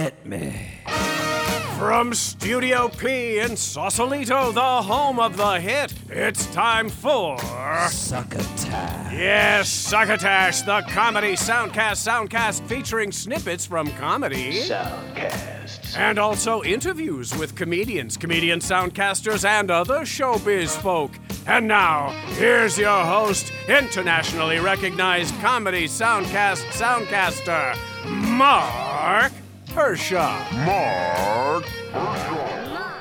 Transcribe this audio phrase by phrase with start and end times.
[0.00, 0.66] Hit me.
[1.76, 7.36] From Studio P in Sausalito, the home of the hit, it's time for.
[7.90, 9.12] Succotash.
[9.12, 14.62] Yes, Succotash, the comedy soundcast soundcast featuring snippets from comedy.
[14.62, 15.98] Soundcast.
[15.98, 21.10] And also interviews with comedians, comedian soundcasters, and other showbiz folk.
[21.46, 22.08] And now,
[22.38, 27.76] here's your host, internationally recognized comedy soundcast soundcaster,
[28.08, 29.32] Mark
[29.70, 30.66] Hershon.
[30.66, 31.64] Mark.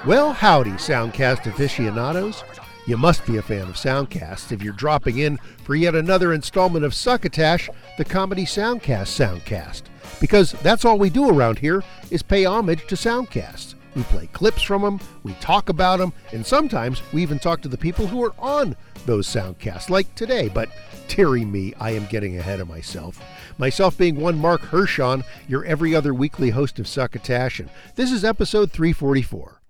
[0.05, 2.43] Well, howdy, Soundcast aficionados.
[2.87, 6.85] You must be a fan of Soundcasts if you're dropping in for yet another installment
[6.85, 9.83] of Succotash, the comedy Soundcast Soundcast.
[10.19, 13.75] Because that's all we do around here is pay homage to Soundcasts.
[13.95, 17.67] We play clips from them, we talk about them, and sometimes we even talk to
[17.67, 18.75] the people who are on
[19.05, 20.49] those Soundcasts, like today.
[20.49, 20.69] But
[21.07, 23.21] dearie me, I am getting ahead of myself.
[23.57, 28.23] Myself being one Mark Hershon, your every other weekly host of Succotash, and this is
[28.23, 29.61] episode 344.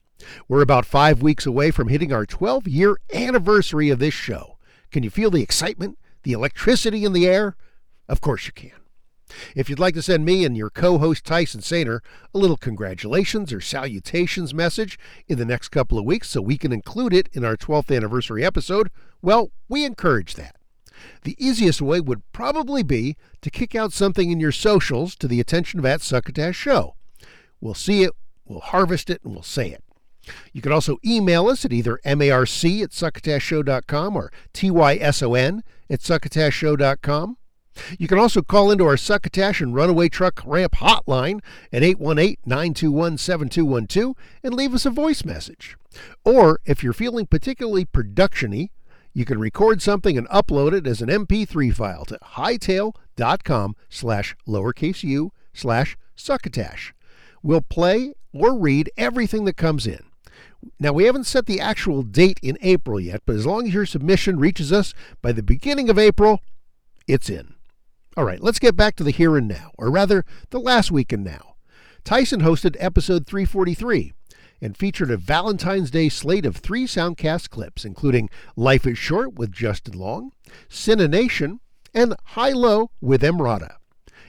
[0.47, 4.57] We're about five weeks away from hitting our 12 year anniversary of this show.
[4.91, 7.55] Can you feel the excitement, the electricity in the air?
[8.07, 8.71] Of course you can.
[9.55, 11.99] If you'd like to send me and your co host Tyson Sainer
[12.33, 16.71] a little congratulations or salutations message in the next couple of weeks so we can
[16.71, 18.89] include it in our 12th anniversary episode,
[19.21, 20.55] well, we encourage that.
[21.23, 25.39] The easiest way would probably be to kick out something in your socials to the
[25.39, 26.95] attention of at Succotash Show.
[27.61, 28.11] We'll see it,
[28.45, 29.83] we'll harvest it, and we'll say it.
[30.53, 32.21] You can also email us at either marc
[32.83, 37.37] at succotashshow.com or tyson at succotashshow.com.
[37.97, 41.41] You can also call into our Succotash and Runaway Truck Ramp hotline
[41.71, 45.77] at 818-921-7212 and leave us a voice message.
[46.23, 48.69] Or if you're feeling particularly production-y,
[49.13, 55.03] you can record something and upload it as an MP3 file to hightail.com slash lowercase
[55.03, 56.93] u slash succotash.
[57.41, 60.03] We'll play or read everything that comes in.
[60.79, 63.85] Now, we haven't set the actual date in April yet, but as long as your
[63.85, 66.41] submission reaches us by the beginning of April,
[67.07, 67.55] it's in.
[68.19, 71.13] All right, let's get back to the here and now, or rather, the last week
[71.13, 71.55] and now.
[72.03, 74.11] Tyson hosted episode 343
[74.61, 79.53] and featured a Valentine's Day slate of three soundcast clips, including Life is Short with
[79.53, 80.33] Justin Long,
[80.85, 81.61] Nation,
[81.93, 83.75] and High Low with Emrata.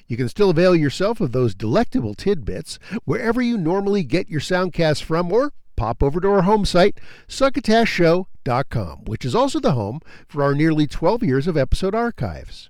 [0.06, 5.02] You can still avail yourself of those delectable tidbits wherever you normally get your soundcasts
[5.02, 9.98] from, or pop over to our home site, succotashshow.com, which is also the home
[10.28, 12.69] for our nearly 12 years of episode archives.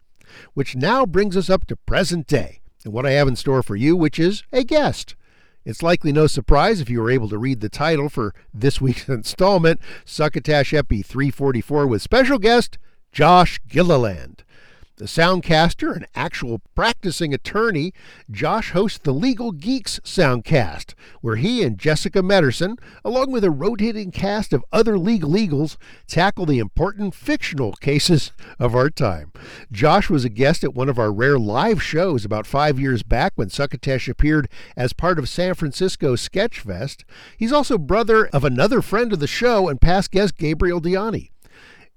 [0.54, 3.76] Which now brings us up to present day, and what I have in store for
[3.76, 5.14] you, which is a guest.
[5.64, 9.08] It's likely no surprise if you were able to read the title for this week's
[9.08, 12.78] installment, Succotash Epi 344, with special guest
[13.12, 14.44] Josh Gilliland.
[15.00, 17.94] The soundcaster and actual practicing attorney,
[18.30, 24.10] Josh hosts the Legal Geeks Soundcast, where he and Jessica Mederson, along with a rotating
[24.10, 29.32] cast of other legal eagles, tackle the important fictional cases of our time.
[29.72, 33.32] Josh was a guest at one of our rare live shows about five years back
[33.36, 37.04] when Succotash appeared as part of San Francisco Sketchfest.
[37.38, 41.30] He's also brother of another friend of the show and past guest Gabriel Diani.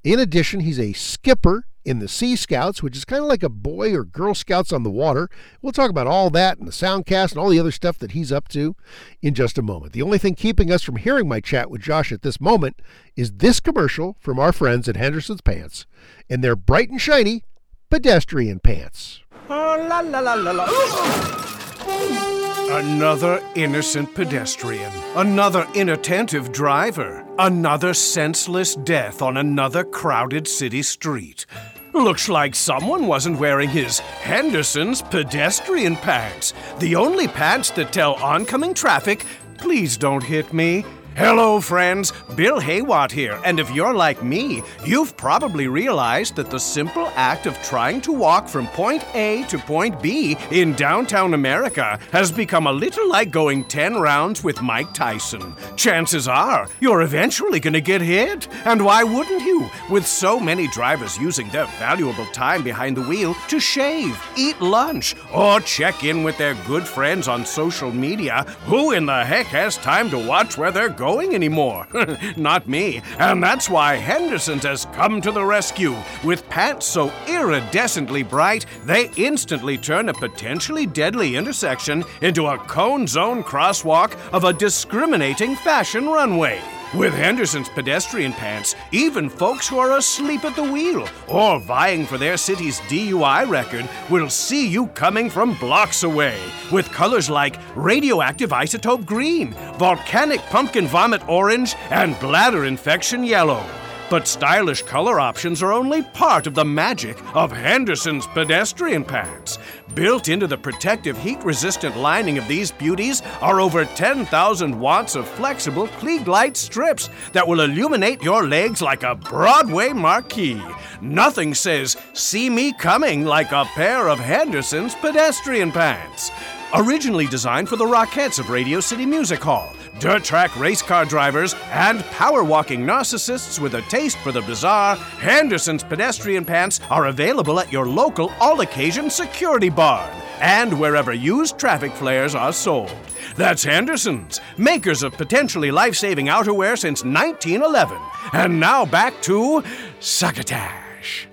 [0.04, 3.50] In addition, he's a skipper in the Sea Scouts, which is kind of like a
[3.50, 5.30] Boy or Girl Scouts on the water.
[5.62, 8.32] We'll talk about all that and the soundcast and all the other stuff that he's
[8.32, 8.76] up to
[9.22, 9.94] in just a moment.
[9.94, 12.82] The only thing keeping us from hearing my chat with Josh at this moment
[13.16, 15.86] is this commercial from our friends at Henderson's Pants
[16.30, 17.44] and their bright and shiny
[17.90, 19.22] pedestrian pants.
[19.50, 22.33] Oh, la la la la la.
[22.74, 24.92] Another innocent pedestrian.
[25.16, 27.24] Another inattentive driver.
[27.38, 31.46] Another senseless death on another crowded city street.
[31.94, 36.56] Looks like someone wasn't wearing his Henderson's pedestrian pants.
[36.80, 39.24] The only pants that tell oncoming traffic,
[39.60, 40.84] please don't hit me.
[41.16, 42.12] Hello, friends.
[42.36, 47.46] Bill Haywatt here, and if you're like me, you've probably realized that the simple act
[47.46, 52.66] of trying to walk from point A to point B in downtown America has become
[52.66, 55.54] a little like going 10 rounds with Mike Tyson.
[55.76, 59.70] Chances are you're eventually going to get hit, and why wouldn't you?
[59.92, 65.16] With so many drivers using their valuable time behind the wheel to shave, eat lunch,
[65.32, 69.78] or check in with their good friends on social media, who in the heck has
[69.78, 71.03] time to watch where they're going?
[71.04, 71.86] Going anymore.
[72.38, 73.02] Not me.
[73.20, 75.98] And that's why Henderson's has come to the rescue.
[76.24, 83.06] With pants so iridescently bright, they instantly turn a potentially deadly intersection into a cone
[83.06, 86.62] zone crosswalk of a discriminating fashion runway.
[86.96, 92.20] With Henderson's pedestrian pants, even folks who are asleep at the wheel or vying for
[92.20, 96.40] their city's DUI record will see you coming from blocks away
[96.72, 103.66] with colors like radioactive isotope green, volcanic pumpkin vomit orange, and bladder infection yellow.
[104.14, 109.58] But stylish color options are only part of the magic of Henderson's pedestrian pants.
[109.96, 115.28] Built into the protective heat resistant lining of these beauties are over 10,000 watts of
[115.28, 120.62] flexible Klieg light strips that will illuminate your legs like a Broadway marquee.
[121.02, 126.30] Nothing says, See me coming like a pair of Henderson's pedestrian pants.
[126.76, 131.56] Originally designed for the Rockettes of Radio City Music Hall, dirt track race car drivers,
[131.72, 137.58] and power walking narcissists with a taste for the bizarre, Henderson's pedestrian pants are available
[137.58, 140.12] at your local all occasion security barn
[140.42, 142.92] and wherever used traffic flares are sold.
[143.38, 147.98] That's Henderson's, makers of potentially life saving outerwear since 1911.
[148.34, 149.64] And now back to
[150.02, 151.30] Succotash.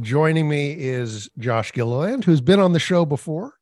[0.00, 3.55] Joining me is Josh Gilliland, who's been on the show before.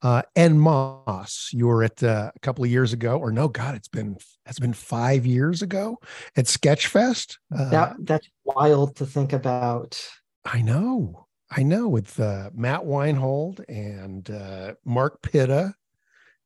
[0.00, 3.74] Uh, and Moss, you were at uh, a couple of years ago, or no, God,
[3.74, 4.16] it's been
[4.46, 5.98] it's been five years ago
[6.36, 7.36] at Sketchfest.
[7.56, 10.00] Uh, that that's wild to think about.
[10.44, 15.74] I know, I know, with uh, Matt Weinhold and uh, Mark Pitta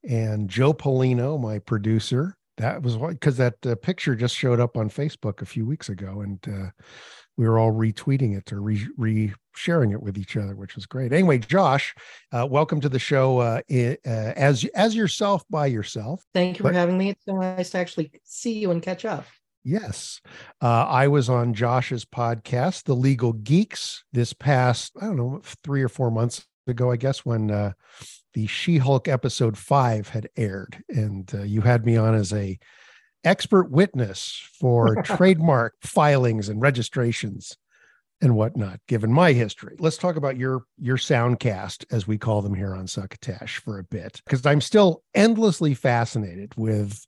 [0.08, 2.37] and Joe Polino, my producer.
[2.56, 6.22] That was because that uh, picture just showed up on Facebook a few weeks ago,
[6.22, 6.70] and uh,
[7.37, 11.12] we were all retweeting it or re, sharing it with each other, which was great.
[11.12, 11.94] Anyway, Josh,
[12.32, 16.25] uh, welcome to the show uh, uh, as as yourself by yourself.
[16.34, 17.11] Thank you but, for having me.
[17.11, 19.25] It's so nice to actually see you and catch up.
[19.64, 20.20] Yes,
[20.61, 25.82] uh, I was on Josh's podcast, The Legal Geeks, this past I don't know three
[25.82, 27.73] or four months ago, I guess, when uh,
[28.35, 32.58] the She-Hulk episode five had aired, and uh, you had me on as a
[33.24, 37.56] expert witness for trademark filings and registrations
[38.20, 39.76] and whatnot, given my history.
[39.80, 43.84] Let's talk about your your soundcast, as we call them here on Succotash, for a
[43.84, 47.04] bit, because I'm still endlessly fascinated with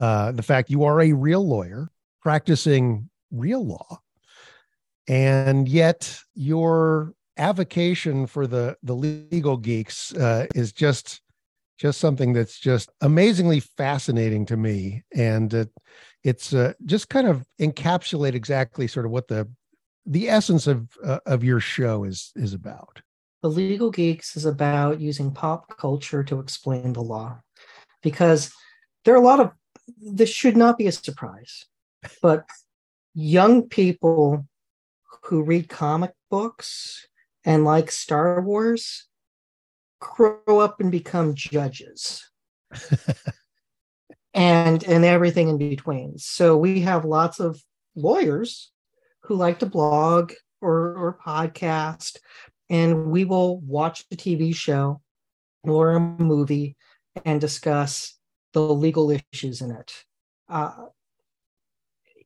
[0.00, 1.88] uh, the fact you are a real lawyer
[2.22, 4.00] practicing real law,
[5.08, 11.20] and yet your avocation for the the legal geeks uh, is just
[11.78, 15.64] just something that's just amazingly fascinating to me and uh,
[16.24, 19.48] it's uh, just kind of encapsulate exactly sort of what the
[20.04, 23.00] the essence of uh, of your show is is about.
[23.42, 27.40] The legal geeks is about using pop culture to explain the law
[28.02, 28.52] because
[29.04, 29.52] there are a lot of
[30.00, 31.64] this should not be a surprise
[32.22, 32.44] but
[33.14, 34.46] young people
[35.24, 37.06] who read comic books
[37.44, 39.07] and like star wars
[40.00, 42.28] grow up and become judges.
[44.34, 46.18] And and everything in between.
[46.18, 47.60] So we have lots of
[47.96, 48.70] lawyers
[49.22, 52.18] who like to blog or or podcast
[52.70, 55.00] and we will watch a tv show
[55.64, 56.76] or a movie
[57.24, 58.16] and discuss
[58.52, 59.92] the legal issues in it.
[60.48, 60.86] Uh,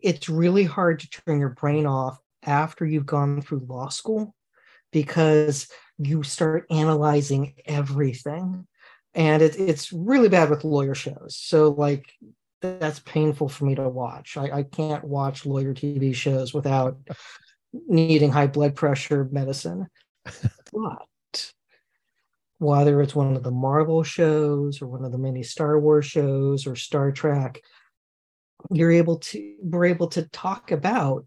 [0.00, 4.34] it's really hard to turn your brain off after you've gone through law school
[4.92, 5.68] because
[5.98, 8.66] you start analyzing everything.
[9.14, 11.36] And it, it's really bad with lawyer shows.
[11.36, 12.10] So like
[12.60, 14.36] that's painful for me to watch.
[14.36, 16.96] I, I can't watch lawyer tv shows without
[17.72, 19.88] needing high blood pressure medicine.
[20.72, 21.52] But
[22.58, 26.66] whether it's one of the marvel shows or one of the many star wars shows
[26.66, 27.60] or star trek
[28.70, 31.26] you're able to we're able to talk about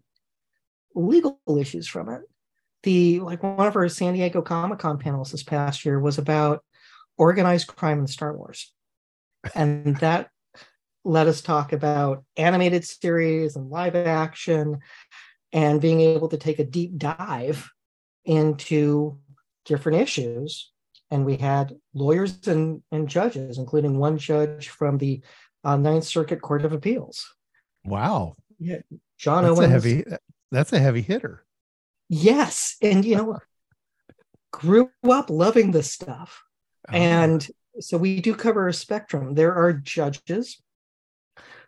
[0.94, 2.22] legal issues from it
[2.86, 6.64] the like one of our San Diego Comic Con panels this past year was about
[7.18, 8.72] organized crime in Star Wars,
[9.54, 10.30] and that
[11.04, 14.78] let us talk about animated series and live action,
[15.52, 17.68] and being able to take a deep dive
[18.24, 19.18] into
[19.64, 20.70] different issues.
[21.10, 25.22] And we had lawyers and, and judges, including one judge from the
[25.62, 27.32] uh, Ninth Circuit Court of Appeals.
[27.84, 28.34] Wow.
[28.58, 28.78] Yeah,
[29.18, 29.70] John that's Owens.
[29.70, 30.04] A heavy,
[30.50, 31.45] that's a heavy hitter.
[32.08, 32.76] Yes.
[32.80, 33.38] And, you know,
[34.52, 36.42] grew up loving this stuff.
[36.88, 36.96] Uh-huh.
[36.96, 37.48] And
[37.80, 39.34] so we do cover a spectrum.
[39.34, 40.62] There are judges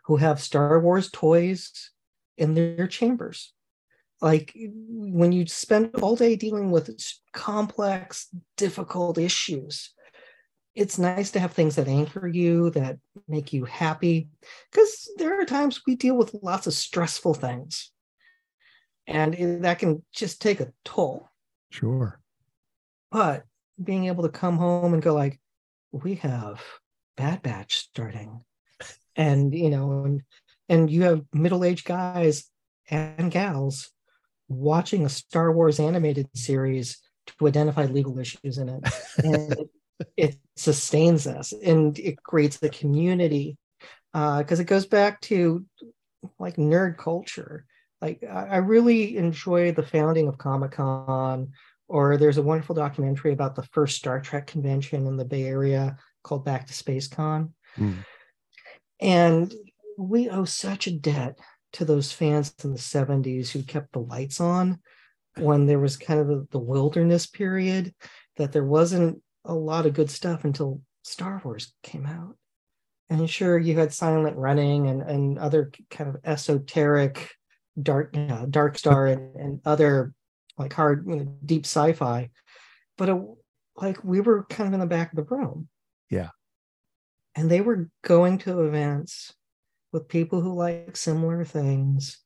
[0.05, 1.91] who have Star Wars toys
[2.37, 3.53] in their chambers.
[4.21, 6.89] Like when you spend all day dealing with
[7.31, 8.27] complex,
[8.57, 9.93] difficult issues,
[10.75, 14.29] it's nice to have things that anchor you, that make you happy.
[14.71, 17.91] Because there are times we deal with lots of stressful things
[19.09, 21.29] and that can just take a toll
[21.71, 22.19] sure
[23.11, 23.43] but
[23.83, 25.39] being able to come home and go like
[25.91, 26.61] we have
[27.17, 28.41] bad batch starting
[29.15, 30.21] and you know and
[30.69, 32.49] and you have middle-aged guys
[32.91, 33.89] and gals
[34.49, 38.83] watching a Star Wars animated series to identify legal issues in it.
[39.23, 39.69] And it,
[40.17, 43.57] it sustains us and it creates a community
[44.13, 45.65] because uh, it goes back to
[46.39, 47.65] like nerd culture.
[48.01, 51.49] Like I, really enjoy the founding of Comic Con,
[51.87, 55.97] or there's a wonderful documentary about the first Star Trek convention in the Bay Area
[56.23, 57.53] called Back to Space Con.
[57.77, 58.05] Mm.
[59.01, 59.53] And
[59.97, 61.37] we owe such a debt
[61.73, 64.79] to those fans in the 70s who kept the lights on
[65.37, 67.93] when there was kind of the, the wilderness period
[68.37, 72.35] that there wasn't a lot of good stuff until Star Wars came out.
[73.09, 77.31] And sure, you had Silent Running and, and other kind of esoteric
[77.81, 80.13] dark uh, dark star and, and other
[80.57, 82.29] like hard you know, deep sci-fi
[82.97, 83.17] but it,
[83.77, 85.67] like we were kind of in the back of the room
[86.09, 86.29] yeah
[87.35, 89.33] and they were going to events
[89.91, 92.19] with people who like similar things.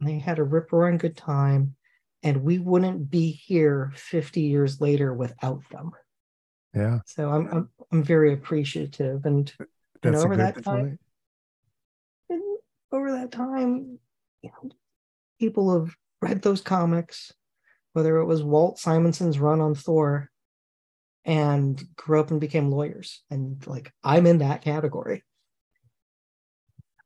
[0.00, 1.74] And they had a rip roaring good time.
[2.22, 5.92] And we wouldn't be here 50 years later without them.
[6.74, 6.98] Yeah.
[7.06, 9.24] So I'm I'm, I'm very appreciative.
[9.24, 9.52] And
[10.04, 10.98] you know, over that time,
[12.92, 13.98] over that time,
[14.42, 14.70] you know,
[15.38, 17.32] people have read those comics,
[17.92, 20.30] whether it was Walt Simonson's run on Thor
[21.24, 23.22] and grew up and became lawyers.
[23.30, 25.24] And like I'm in that category.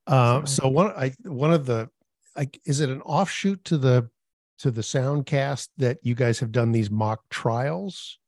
[0.06, 1.88] Uh, so one, I one of the,
[2.36, 4.08] I, is it an offshoot to the
[4.58, 8.18] to the soundcast that you guys have done these mock trials?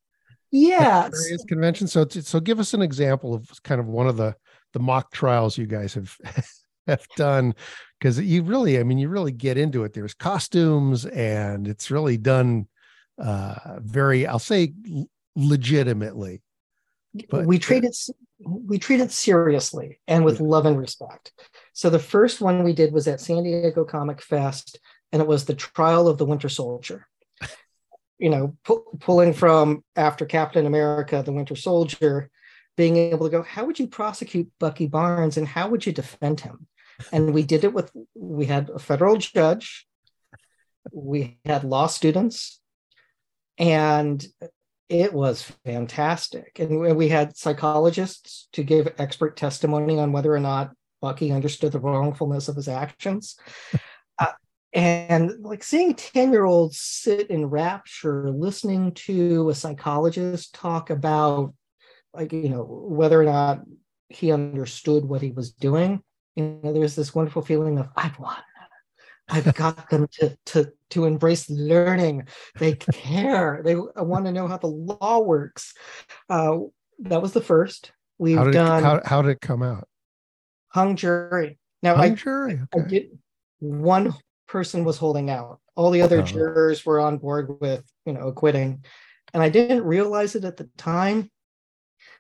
[0.51, 1.09] Yeah,
[1.49, 1.89] convention.
[1.89, 4.37] So so give us an example of kind of one of the
[4.73, 6.17] the mock trials you guys have
[6.87, 7.55] have done
[7.99, 9.93] because you really, I mean, you really get into it.
[9.93, 12.69] There's costumes and it's really done
[13.19, 14.73] uh very, I'll say,
[15.37, 16.43] legitimately.
[17.31, 17.97] But we treat it
[18.41, 21.33] we treat it seriously and with love and respect.
[21.73, 24.79] So the first one we did was at San Diego Comic Fest,
[25.13, 27.07] and it was the trial of the Winter Soldier.
[28.19, 32.31] You know, pu- pulling from after Captain America, the Winter Soldier,
[32.77, 36.41] being able to go, how would you prosecute Bucky Barnes and how would you defend
[36.41, 36.67] him?
[37.13, 39.87] And we did it with, we had a federal judge,
[40.93, 42.61] we had law students,
[43.59, 44.25] and
[44.89, 46.59] it was fantastic.
[46.59, 51.81] And we had psychologists to give expert testimony on whether or not Bucky understood the
[51.81, 53.37] wrongfulness of his actions.
[54.17, 54.27] Uh,
[54.73, 61.53] and like seeing 10 year olds sit in rapture listening to a psychologist talk about
[62.13, 63.63] like you know whether or not
[64.09, 66.01] he understood what he was doing
[66.37, 68.37] you know there's this wonderful feeling of i've won
[69.29, 72.27] i've got them to to to embrace learning
[72.59, 75.73] they care they want to know how the law works
[76.29, 76.59] uh,
[76.99, 79.89] that was the first we've how did, done how, how did it come out
[80.75, 81.59] hung jury.
[81.83, 82.61] Now, hung I, jury.
[82.75, 82.85] Okay.
[82.85, 83.19] I did,
[83.61, 84.15] one
[84.49, 85.61] person was holding out.
[85.77, 86.23] All the other oh.
[86.23, 88.85] jurors were on board with, you know, acquitting.
[89.33, 91.31] And I didn't realize it at the time,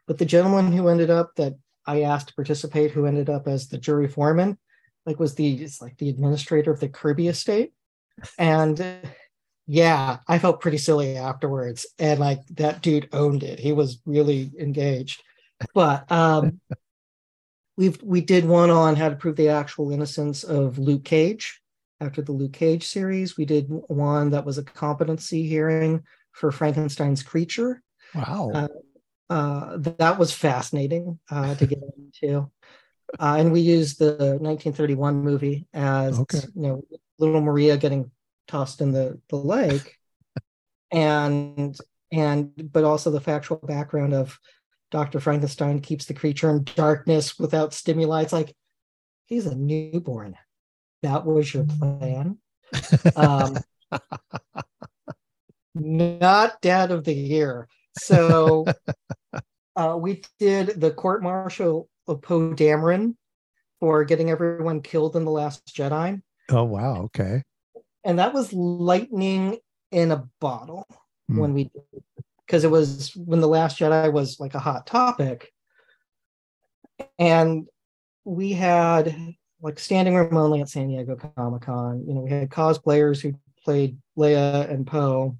[0.07, 1.55] but the gentleman who ended up that
[1.87, 4.59] I asked to participate, who ended up as the jury foreman,
[5.07, 7.73] like was the it's like the administrator of the Kirby estate.
[8.39, 8.83] And
[9.67, 11.87] yeah, I felt pretty silly afterwards.
[11.99, 13.59] And like that dude owned it.
[13.59, 15.23] He was really engaged.
[15.75, 16.61] But um
[17.77, 21.61] we've we did one on how to prove the actual innocence of Luke Cage
[22.01, 23.37] after the Luke Cage series.
[23.37, 27.83] We did one that was a competency hearing for Frankenstein's creature.
[28.15, 28.51] Wow.
[28.55, 28.69] Uh,
[29.31, 32.51] uh, that was fascinating uh, to get into.
[33.19, 36.41] Uh, and we used the 1931 movie as okay.
[36.55, 36.83] you know
[37.19, 38.11] little Maria getting
[38.49, 39.99] tossed in the, the lake
[40.91, 41.77] and
[42.13, 44.39] and but also the factual background of
[44.91, 45.19] Dr.
[45.19, 48.23] Frankenstein keeps the creature in darkness without stimuli.
[48.23, 48.55] It's like
[49.27, 50.37] he's a newborn.
[51.03, 52.39] That was your plan.
[53.17, 53.59] Um,
[55.75, 57.69] not dad of the year.
[57.99, 58.67] So
[59.77, 63.17] uh, we did the court martial of Poe Dameron
[63.81, 66.21] for getting everyone killed in the Last Jedi.
[66.51, 67.03] Oh wow!
[67.05, 67.43] Okay.
[68.05, 69.59] And that was lightning
[69.91, 70.87] in a bottle
[71.31, 71.39] mm.
[71.39, 71.71] when we
[72.47, 75.53] because it was when the last jedi was like a hot topic
[77.19, 77.67] and
[78.25, 79.17] we had
[79.63, 83.33] like standing room only at san diego comic-con you know we had cosplayers who
[83.65, 85.37] played leia and poe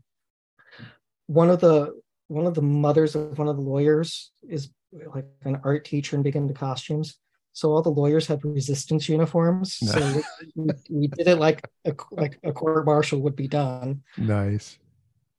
[1.27, 1.93] one of the
[2.35, 6.25] one of the mothers of one of the lawyers is like an art teacher and
[6.25, 7.19] big into costumes.
[7.53, 9.79] So all the lawyers had resistance uniforms.
[9.83, 10.23] So
[10.57, 14.03] we, we, did it like a, like a court martial would be done.
[14.19, 14.79] Nice.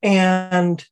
[0.02, 0.84] And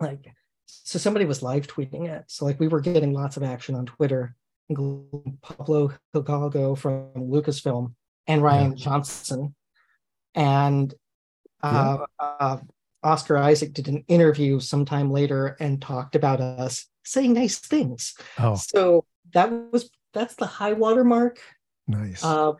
[0.00, 0.32] like
[0.66, 2.24] so somebody was live tweeting it.
[2.28, 4.34] So like we were getting lots of action on twitter.
[4.70, 7.92] Including Pablo Hidalgo from Lucasfilm
[8.28, 9.52] and Rian Johnson.
[10.36, 10.94] And
[11.60, 12.58] uh, uh,
[13.02, 18.14] Oscar Isaac did an interview sometime later and talked about us saying nice things.
[18.38, 21.38] Oh, So that was that's the high water mark.
[21.88, 22.22] nice.
[22.24, 22.52] Uh,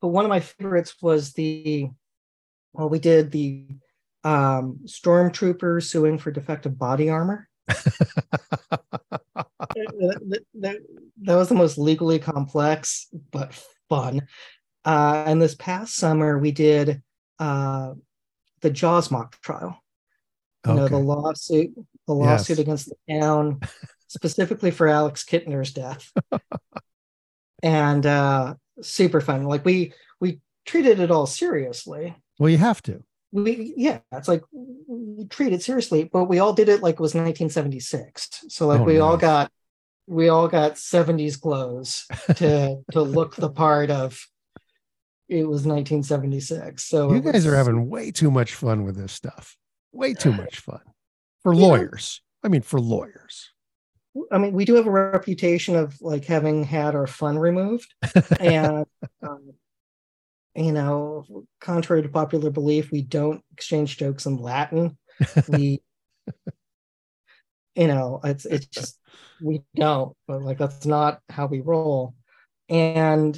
[0.00, 1.88] but one of my favorites was the
[2.72, 3.66] well, we did the
[4.24, 7.48] um, stormtroopers suing for defective body armor.
[7.68, 7.92] that,
[10.54, 10.80] that-
[11.22, 13.54] that was the most legally complex but
[13.88, 14.26] fun.
[14.84, 17.02] Uh, and this past summer, we did
[17.38, 17.94] uh,
[18.64, 19.78] the Jaws mock trial.
[20.66, 21.74] You know, the lawsuit,
[22.08, 22.58] the lawsuit Yes.
[22.58, 23.60] against the town,
[24.08, 26.10] specifically for Alex Kintner's death.
[27.62, 29.44] and uh, super fun.
[29.44, 32.16] Like we we treated it all seriously.
[32.38, 33.02] well, you have to.
[33.32, 34.42] We yeah, it's like
[34.86, 38.44] we treat it seriously, but we all did it like it was 1976.
[38.48, 39.50] So like Oh, we all got
[40.06, 42.06] we all got 70s clothes
[42.36, 44.18] to to look the part of
[45.28, 46.84] it was 1976.
[46.84, 49.56] So You guys are having way too much fun with this stuff.
[49.92, 50.80] Way too much fun
[51.42, 52.20] for lawyers.
[52.42, 53.50] I mean, for lawyers.
[54.30, 57.92] I mean, we do have a reputation of like having had our fun removed,
[58.40, 58.86] and
[59.22, 59.52] um,
[60.54, 61.24] you know,
[61.60, 64.96] contrary to popular belief, we don't exchange jokes in Latin.
[65.48, 65.82] We,
[67.74, 69.00] you know, it's it's just
[69.42, 70.16] we don't.
[70.28, 72.14] But like that's not how we roll,
[72.68, 73.36] and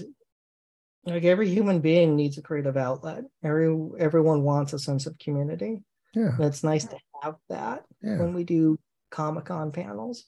[1.06, 3.24] like every human being needs a creative outlet.
[3.44, 5.82] Every everyone wants a sense of community.
[6.14, 6.34] Yeah.
[6.36, 8.18] And it's nice to have that Yeah.
[8.18, 8.78] when we do
[9.10, 10.24] Comic Con panels.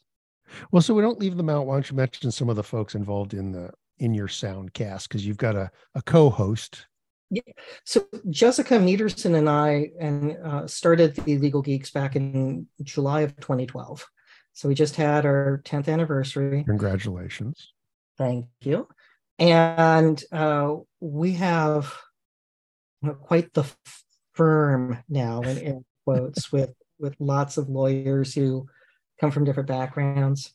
[0.71, 1.67] Well, so we don't leave them out.
[1.67, 5.09] Why don't you mention some of the folks involved in the in your sound cast?
[5.09, 6.87] Because you've got a, a co-host.
[7.31, 7.43] Yeah.
[7.85, 13.37] So Jessica Mederson and I and uh, started the Legal Geeks back in July of
[13.37, 14.07] 2012.
[14.55, 16.65] So we just had our 10th anniversary.
[16.65, 17.73] Congratulations.
[18.17, 18.89] Thank you.
[19.39, 21.95] And uh, we have
[23.03, 23.65] you know, quite the
[24.35, 28.67] firm now, in air quotes, with with lots of lawyers who
[29.21, 30.53] come from different backgrounds.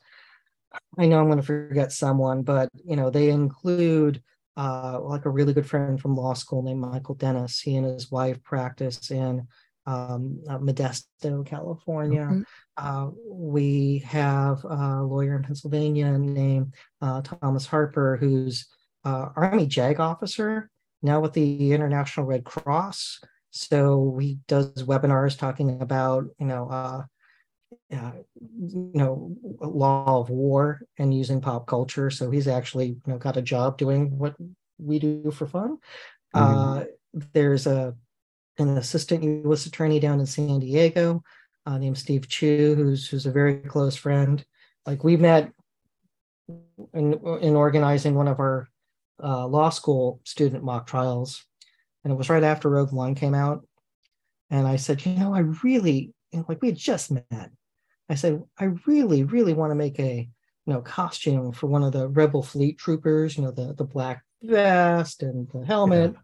[0.97, 4.21] I know I'm going to forget someone, but you know they include
[4.57, 7.59] uh, like a really good friend from law school named Michael Dennis.
[7.59, 9.47] He and his wife practice in
[9.85, 12.27] um, uh, Modesto, California.
[12.31, 12.43] Okay.
[12.77, 18.67] Uh, we have a lawyer in Pennsylvania named uh, Thomas Harper, who's
[19.05, 20.69] uh, Army JAG officer
[21.01, 23.19] now with the International Red Cross.
[23.51, 27.03] So he does webinars talking about, you know, uh,
[27.91, 28.11] uh,
[28.57, 32.09] you know, law of war and using pop culture.
[32.09, 34.35] So he's actually, you know, got a job doing what
[34.79, 35.77] we do for fun.
[36.33, 36.85] Uh,
[37.33, 37.95] there's a
[38.57, 39.65] an assistant U.S.
[39.65, 41.23] attorney down in San Diego
[41.65, 44.43] uh, named Steve Chu, who's who's a very close friend.
[44.85, 45.51] Like we met
[46.93, 48.67] in in organizing one of our
[49.23, 51.45] uh, law school student mock trials,
[52.03, 53.65] and it was right after Rogue One came out.
[54.49, 56.13] And I said, you know, I really
[56.47, 57.51] like we had just met.
[58.09, 60.29] I said, I really, really want to make a
[60.65, 63.37] you know costume for one of the Rebel Fleet troopers.
[63.37, 66.15] You know, the the black vest and the helmet.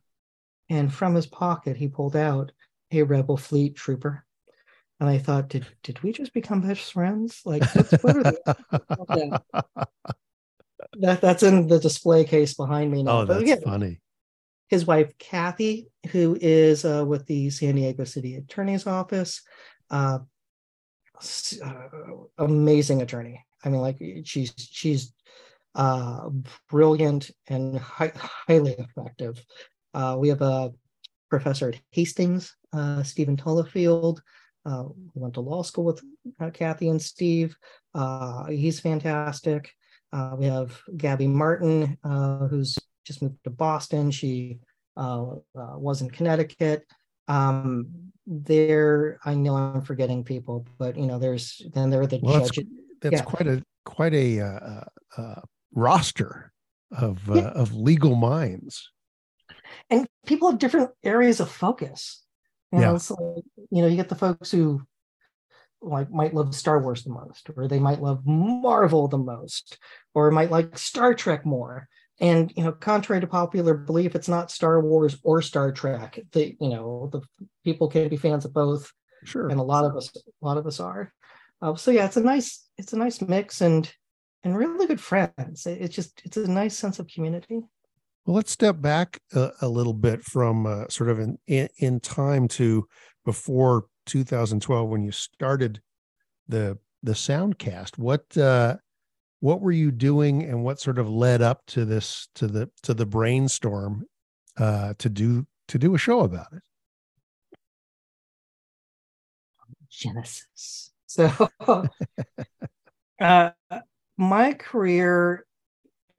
[0.70, 2.52] And from his pocket, he pulled out
[2.92, 4.26] a Rebel Fleet trooper.
[5.00, 7.42] And I thought, did did we just become best friends?
[7.46, 9.42] Like, what's, what are the,
[11.00, 13.20] that that's in the display case behind me now.
[13.20, 14.02] oh, that's again, funny.
[14.68, 19.42] his wife Kathy, who is uh, with the San Diego City Attorney's Office,
[19.90, 20.20] uh,
[21.64, 21.74] uh,
[22.38, 23.46] amazing attorney.
[23.64, 25.14] I mean, like she's she's
[25.76, 26.30] uh,
[26.70, 29.44] brilliant and hi- highly effective.
[29.94, 30.72] Uh, we have a
[31.30, 34.20] professor at Hastings, uh, Stephen Tullifield.
[34.66, 36.04] Uh, who went to law school with
[36.42, 37.56] uh, Kathy and Steve.
[37.96, 39.72] Uh, he's fantastic.
[40.12, 44.12] Uh, we have Gabby Martin, uh, who's just moved to Boston.
[44.12, 44.60] She
[44.98, 46.86] uh, uh, was in Connecticut.
[47.30, 47.88] Um,
[48.28, 52.34] there, I know I'm forgetting people, but you know, there's then there are the Well,
[52.34, 52.70] that's- judges.
[53.02, 53.22] That's Yeah.
[53.24, 54.84] quite a quite a uh,
[55.18, 55.42] uh,
[55.74, 56.52] roster
[56.92, 57.48] of uh, Yeah.
[57.52, 58.92] of legal minds.
[59.90, 62.24] And people have different areas of focus.
[62.72, 63.16] You know, Yeah.
[63.20, 64.82] like, you know, you get the folks who
[65.82, 69.78] like might love Star Wars the most, or they might love Marvel the most,
[70.14, 71.88] or might like Star Trek more.
[72.20, 76.20] And you know, contrary to popular belief, it's not Star Wars or Star Trek.
[76.34, 77.22] The you know, the
[77.64, 78.92] people can be fans of both,
[79.24, 79.48] Sure.
[79.48, 81.14] and a lot of us, a lot of us are.
[81.62, 83.92] Uh, so yeah, it's a nice, it's a nice mix, and
[84.44, 85.66] and really good friends.
[85.66, 87.62] It's just, it's a nice sense of community.
[88.30, 92.48] Well, let's step back a, a little bit from uh, sort of in, in time
[92.50, 92.88] to
[93.26, 95.82] before 2012 when you started
[96.48, 97.98] the the Soundcast.
[97.98, 98.76] What uh,
[99.40, 102.94] what were you doing and what sort of led up to this to the to
[102.94, 104.06] the brainstorm
[104.58, 106.62] uh to do to do a show about it
[109.90, 110.92] Genesis.
[111.08, 111.50] So,
[113.20, 113.50] uh,
[114.18, 115.48] my career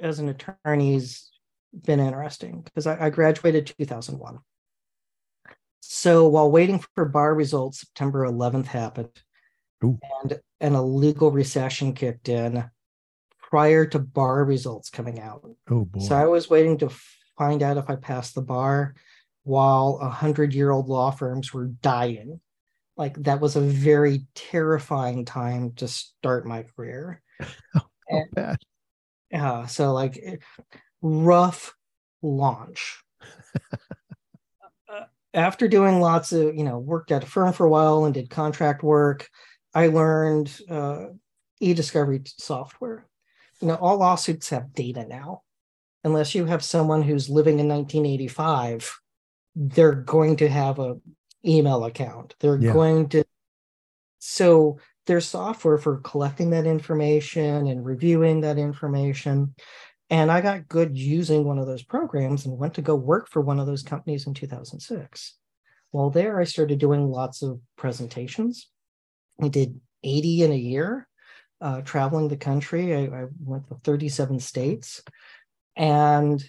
[0.01, 1.30] as an attorney's
[1.73, 4.39] been interesting because I, I graduated 2001.
[5.81, 9.11] So while waiting for bar results, September 11th happened,
[9.85, 9.99] Ooh.
[10.23, 12.65] and an illegal recession kicked in
[13.51, 15.43] prior to bar results coming out.
[15.71, 16.91] oh boy So I was waiting to
[17.37, 18.95] find out if I passed the bar
[19.43, 22.41] while a hundred year old law firms were dying.
[22.97, 27.23] Like that was a very terrifying time to start my career.
[28.13, 28.59] Oh, bad.
[29.33, 30.43] Uh, so like it-
[31.03, 31.75] rough
[32.23, 33.03] launch.
[34.93, 38.15] Uh, After doing lots of, you know, worked at a firm for a while and
[38.15, 39.29] did contract work,
[39.73, 41.07] I learned uh,
[41.61, 43.07] e-discovery software.
[43.61, 45.43] You know, all lawsuits have data now.
[46.03, 48.99] Unless you have someone who's living in 1985,
[49.55, 50.97] they're going to have a
[51.47, 52.35] email account.
[52.41, 52.73] They're Yeah.
[52.73, 53.25] going to
[54.19, 59.55] so there's software for collecting that information and reviewing that information.
[60.11, 63.41] And I got good using one of those programs and went to go work for
[63.41, 65.37] one of those companies in 2006.
[65.93, 68.69] While there, I started doing lots of presentations.
[69.41, 71.09] I did 80 in a year,
[71.61, 72.95] uh, traveling the country.
[72.95, 75.03] I, I went to 37 states
[75.77, 76.45] and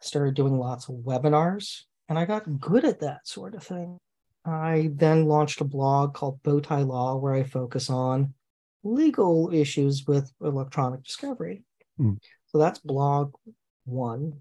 [0.00, 1.82] started doing lots of webinars.
[2.08, 3.98] And I got good at that sort of thing.
[4.44, 8.34] I then launched a blog called Bowtie Law, where I focus on
[8.82, 11.64] legal issues with electronic discovery.
[11.96, 12.14] Hmm.
[12.54, 13.34] So that's blog
[13.84, 14.34] one.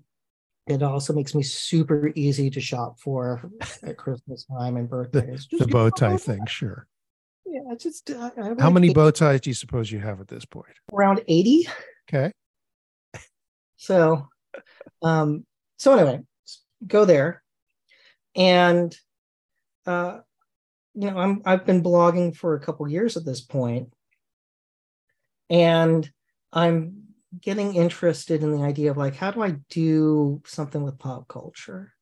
[0.67, 3.49] It also makes me super easy to shop for
[3.81, 5.47] at Christmas time and birthdays.
[5.51, 6.87] the Just bow tie thing sure
[7.43, 10.27] Yeah, just I, I how like many bow ties do you suppose you have at
[10.27, 11.67] this point around 80.
[12.07, 12.31] okay
[13.77, 14.27] So,
[15.01, 15.43] um,
[15.77, 16.19] so anyway,
[16.85, 17.41] go there,
[18.35, 18.95] and
[19.87, 20.19] uh,
[20.93, 23.91] you know, I'm I've been blogging for a couple years at this point,
[25.49, 26.07] and
[26.53, 27.02] I'm
[27.41, 31.93] getting interested in the idea of like, how do I do something with pop culture?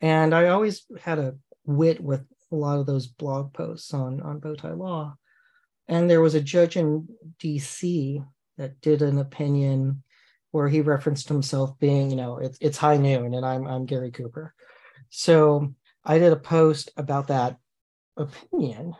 [0.00, 4.40] And I always had a wit with a lot of those blog posts on on
[4.40, 5.16] Bowtie Law,
[5.88, 8.22] and there was a judge in D.C.
[8.58, 10.02] that did an opinion
[10.50, 14.10] where he referenced himself being, you know, it's it's high noon and I'm I'm Gary
[14.10, 14.54] Cooper.
[15.08, 17.56] So I did a post about that
[18.16, 18.94] opinion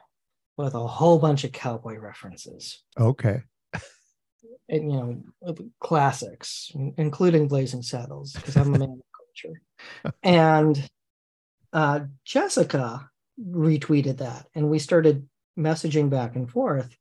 [0.56, 3.42] with a whole bunch of cowboy references okay
[4.68, 9.60] and you know classics, including Blazing Saddles, because I'm a man of culture.
[10.22, 10.90] And
[11.72, 15.28] uh, Jessica retweeted that, and we started
[15.58, 16.96] messaging back and forth.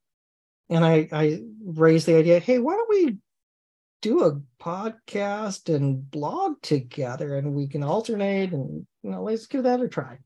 [0.69, 3.17] And I, I raised the idea, hey, why don't we
[4.01, 9.63] do a podcast and blog together, and we can alternate, and you know, let's give
[9.63, 10.17] that a try.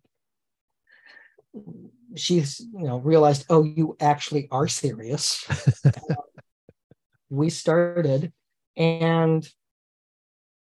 [2.15, 5.45] She's, you know, realized, oh, you actually are serious
[7.29, 8.31] we started
[8.77, 9.47] and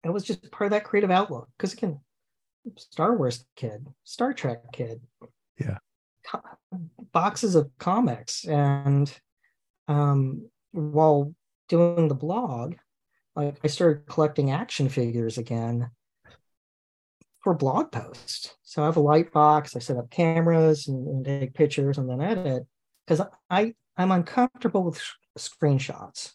[0.04, 1.48] it was just part of that creative outlook.
[1.56, 2.00] Because again
[2.76, 5.00] star wars kid star trek kid.
[5.58, 5.78] Yeah.
[6.26, 6.42] co-
[7.12, 8.44] boxes of comics.
[8.44, 9.12] And
[9.88, 11.34] um while
[11.68, 12.74] doing the blog
[13.34, 15.90] like i started collecting action figures again
[17.40, 18.54] for blog posts.
[18.62, 22.08] So i have a light box i set up cameras and, and take pictures and
[22.08, 22.66] then edit.
[23.06, 26.32] Because i i'm uncomfortable with sh- screenshots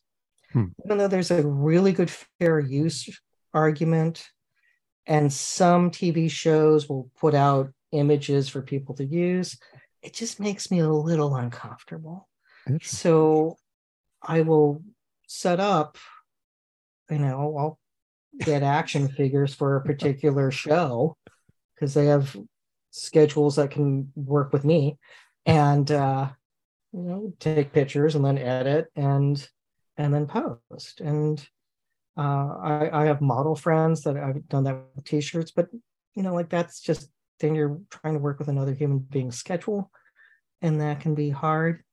[0.53, 0.65] Hmm.
[0.85, 3.09] even though there's a really good fair use
[3.53, 4.25] argument
[5.05, 9.57] and some tv shows will put out images for people to use
[10.01, 12.27] it just makes me a little uncomfortable.
[12.81, 13.57] So
[14.21, 14.81] i will
[15.27, 15.97] set up
[17.09, 17.79] you know i'll
[18.39, 21.17] get action figures for a particular show
[21.73, 22.35] because they have
[22.91, 24.97] schedules that can work with me.
[25.45, 26.29] And uh
[26.93, 29.45] you know take pictures and then edit and
[29.97, 31.01] and then post.
[31.01, 31.45] And
[32.15, 32.21] uh
[32.61, 35.67] i i have model friends that i've done that with t-shirts but
[36.13, 39.89] you know like that's just then you're trying to work with another human being's schedule
[40.61, 41.83] and that can be hard.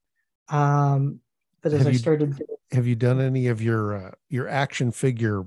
[0.51, 1.21] Um
[1.63, 4.93] but as Have i you- started have you done any of your uh, your action
[4.93, 5.43] figure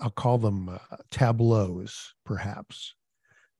[0.00, 0.78] i'll call them uh,
[1.10, 2.94] tableaus perhaps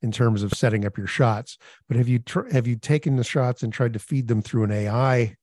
[0.01, 1.59] in terms of setting up your shots?
[1.87, 4.65] But have you tr- have you taken the shots and tried to feed them through
[4.65, 5.37] an ai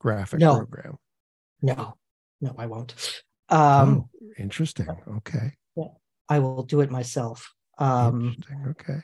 [0.00, 0.56] graphic No.
[0.56, 0.98] program?
[1.62, 1.94] No
[2.44, 2.94] no i won't.
[3.48, 4.88] Um oh, interesting.
[5.18, 5.52] Okay.
[6.28, 7.52] i will do it myself.
[7.78, 8.66] Um interesting.
[8.68, 9.00] Okay.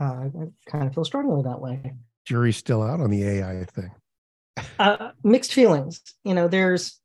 [0.00, 1.92] uh, i kind of feel strongly that way.
[2.24, 3.92] Jury's still out on the ai thing.
[4.78, 6.00] Uh, mixed feelings.
[6.24, 7.00] You know, there's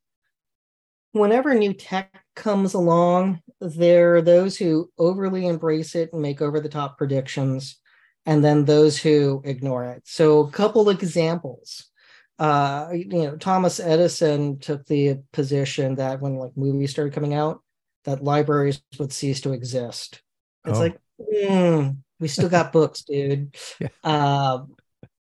[1.13, 6.59] whenever new tech comes along, there are those who overly embrace it and make over
[6.59, 7.79] the top predictions,
[8.25, 10.01] and then those who ignore it.
[10.05, 11.89] So, a couple examples.
[12.39, 17.61] Uh, you know, Thomas Edison took the position that when like movies started coming out,
[18.05, 20.21] that libraries would cease to exist.
[20.65, 20.81] It's Oh.
[20.81, 20.97] like,
[21.33, 23.55] mm, we still got books, dude.
[23.79, 23.87] Yeah.
[24.03, 24.75] Um,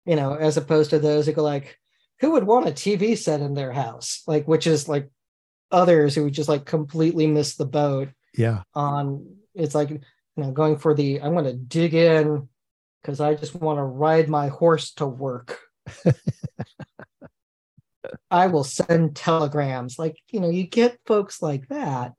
[0.04, 1.78] you know, as opposed to those who go like,
[2.20, 4.22] who would want a TV set in their house?
[4.26, 5.10] Like, which is like
[5.70, 8.62] others who would just like completely miss the boat Yeah.
[8.74, 10.00] on it's like you
[10.36, 12.48] know going for the i'm going to dig in
[13.02, 15.58] because i just want to ride my horse to work
[18.30, 22.12] i will send telegrams like you know you get folks like that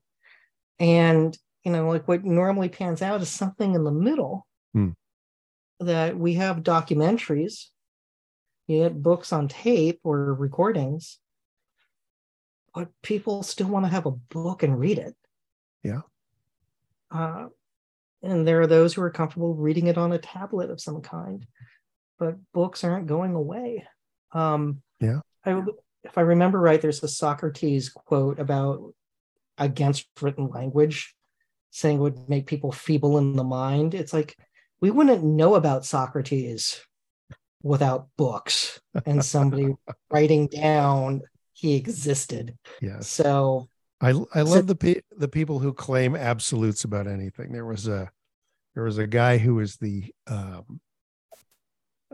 [0.80, 4.90] and you know like what normally pans out is something in the middle Hmm.
[5.80, 7.68] that we have documentaries
[8.68, 11.20] you get books on tape or recordings
[12.76, 15.16] but people still want to have a book and read it
[15.84, 16.02] Yeah.
[17.12, 17.48] uh,
[18.22, 21.46] and there are those who are comfortable reading it on a tablet of some kind
[22.20, 23.86] but books aren't going away
[24.34, 25.20] um Yeah.
[25.46, 25.64] I,
[26.04, 28.94] if i remember right there's a socrates quote about
[29.58, 31.16] against written language
[31.72, 34.36] saying it would make people feeble in the mind it's like
[34.82, 36.82] we wouldn't know about socrates
[37.64, 39.74] without books and somebody
[40.12, 41.22] writing down
[41.54, 43.08] he existed Yes.
[43.08, 43.68] so
[44.00, 47.52] I I So- love the pe- the people who claim absolutes about anything.
[47.52, 48.12] There was a
[48.76, 50.80] there was a guy who was the um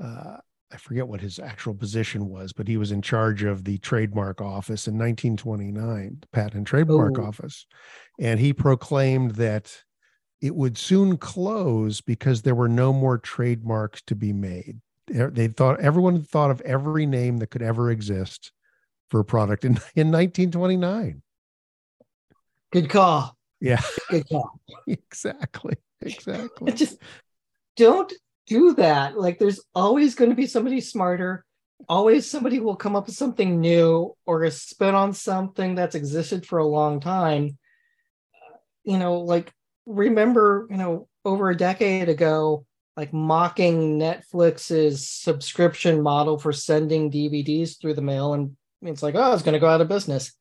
[0.02, 0.38] uh
[0.72, 4.42] I forget what his actual position was, but he was in charge of the trademark
[4.42, 7.26] office in 1929, the patent and trademark Oh.
[7.26, 7.68] office.
[8.20, 9.84] And he proclaimed that
[10.42, 14.82] it would soon close because there were no more trademarks to be made.
[15.06, 18.52] They they thought everyone had thought of every name that could ever exist
[19.10, 21.22] for a product in, in 1929.
[22.72, 25.76] good call Yeah, good call exactly.
[26.02, 26.72] Exactly.
[26.76, 26.98] just
[27.78, 28.12] don't
[28.48, 29.18] do that.
[29.18, 31.46] Like there's always going to be somebody smarter.
[31.90, 36.46] Always somebody will come up with something new or a spin on something that's existed
[36.46, 37.58] for a long time.
[38.34, 39.52] Uh, You know, like
[39.86, 47.80] remember, you know, over a decade ago, like mocking Netflix's subscription model for sending DVDs
[47.80, 48.34] through the mail.
[48.34, 50.34] And it's like, oh, it's going to go out of business.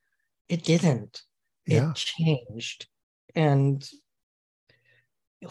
[0.49, 1.23] It didn't
[1.67, 1.91] Yeah.
[1.91, 2.87] it changed
[3.35, 3.89] and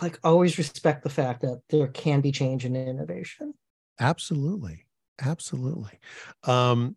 [0.01, 3.53] like always respect the fact that there can be change and innovation
[4.01, 4.85] Absolutely.
[5.21, 5.99] Absolutely.
[6.43, 6.95] Um,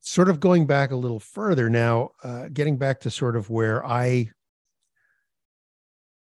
[0.00, 3.86] sort of going back a little further now, uh, getting back to sort of where
[3.86, 4.30] I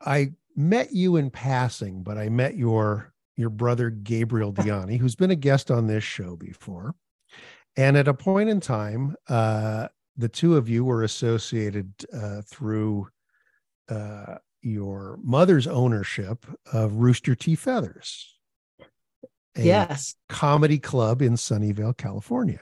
[0.00, 5.30] I met you in passing, but I met your your brother Gabriel Diani, who's been
[5.30, 6.94] a guest on this show before.
[7.76, 13.08] And at a point in time, uh, the two of you were associated uh, through
[13.88, 17.54] uh, your mother's ownership of Rooster T.
[17.54, 18.34] Feathers.
[19.56, 22.60] a yes comedy club in Sunnyvale, California.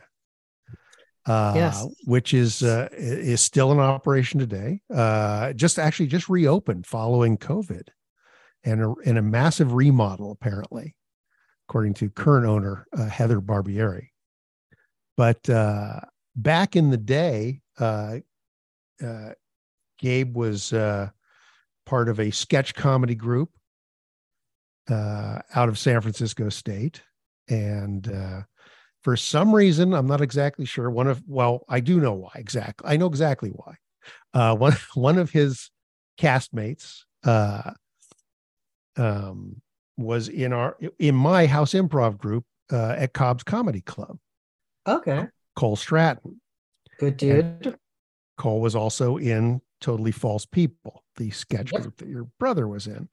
[1.26, 1.86] Uh, Yes.
[2.06, 4.80] which is uh, is still in operation today.
[4.92, 7.88] Uh, just actually just reopened following COVID,
[8.64, 10.96] and a, and a massive remodel apparently,
[11.68, 14.08] according to current owner uh, Heather Barbieri.
[15.18, 16.00] But uh,
[16.34, 18.20] back in the day, uh,
[19.04, 19.32] uh,
[19.98, 21.10] Gabe was uh,
[21.88, 23.48] part of a sketch comedy group
[24.90, 27.02] uh, out of San Francisco State,
[27.48, 28.42] and uh,
[29.02, 30.90] for some reason, I'm not exactly sure.
[30.90, 32.88] One of well, I do know why exactly.
[32.88, 33.76] I know exactly why.
[34.34, 35.70] Uh, one one of his
[36.20, 37.72] castmates uh,
[38.98, 39.62] um,
[39.96, 44.18] was in our in my house improv group uh, at Cobb's Comedy Club.
[44.86, 46.38] okay Cole Stratton.
[47.00, 47.78] good dude
[48.36, 51.82] Cole was also in Totally False People, the sketch Yep.
[51.82, 53.08] group that your brother was in.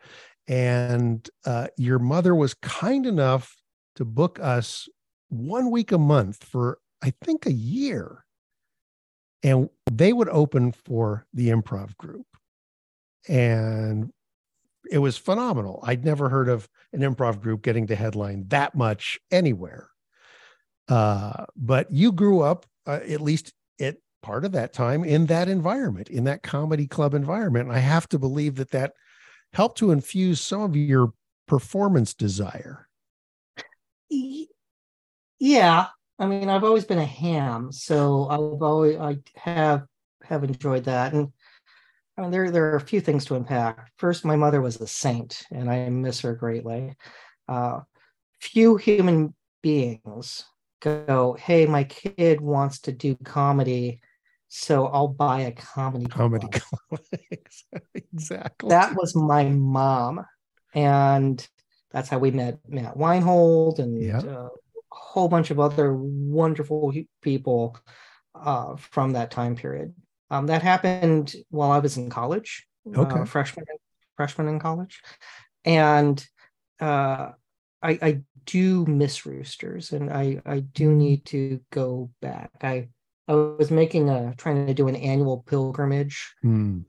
[0.47, 3.57] And uh, your mother was kind enough
[3.95, 4.87] to book us
[5.29, 8.23] one week a month for, I think, a year.
[9.43, 12.25] And they would open for the improv group.
[13.27, 14.11] And
[14.89, 15.79] it was phenomenal.
[15.83, 19.89] I'd never heard of an improv group getting to headline that much anywhere.
[20.87, 23.51] Uh, but you grew up, uh, at least
[24.25, 27.67] part of that time, in that environment, in that comedy club environment.
[27.67, 28.93] And I have to believe that that
[29.53, 31.13] helped to infuse some of your
[31.47, 32.87] performance desire.
[35.39, 35.87] Yeah
[36.19, 39.85] i mean i've always been a ham so i've always i have
[40.23, 41.31] have enjoyed that and
[42.17, 44.87] I mean, there there are a few things to unpack first my mother was a
[44.87, 46.95] saint and i miss her greatly
[47.47, 47.81] uh,
[48.39, 50.45] few human beings
[50.81, 53.99] go hey my kid wants to do comedy
[54.57, 57.01] So I'll buy a comedy Comedy club.
[57.93, 58.69] exactly.
[58.69, 60.25] That was my mom.
[60.73, 61.45] And
[61.91, 64.19] that's how we met Matt Weinhold and Yeah.
[64.19, 64.49] uh, a
[64.91, 67.77] whole bunch of other wonderful people
[68.33, 69.93] uh, from that time period.
[70.31, 72.65] Um, that happened while I was in college,
[72.95, 73.19] Okay.
[73.19, 73.65] uh, freshman,
[74.15, 75.01] freshman in college.
[75.65, 76.25] And
[76.79, 77.31] uh,
[77.81, 82.51] I, I do miss Roosters and I, I do need to go back.
[82.61, 82.87] I,
[83.27, 86.33] I was making a, trying to do an annual pilgrimage.
[86.41, 86.81] Hmm.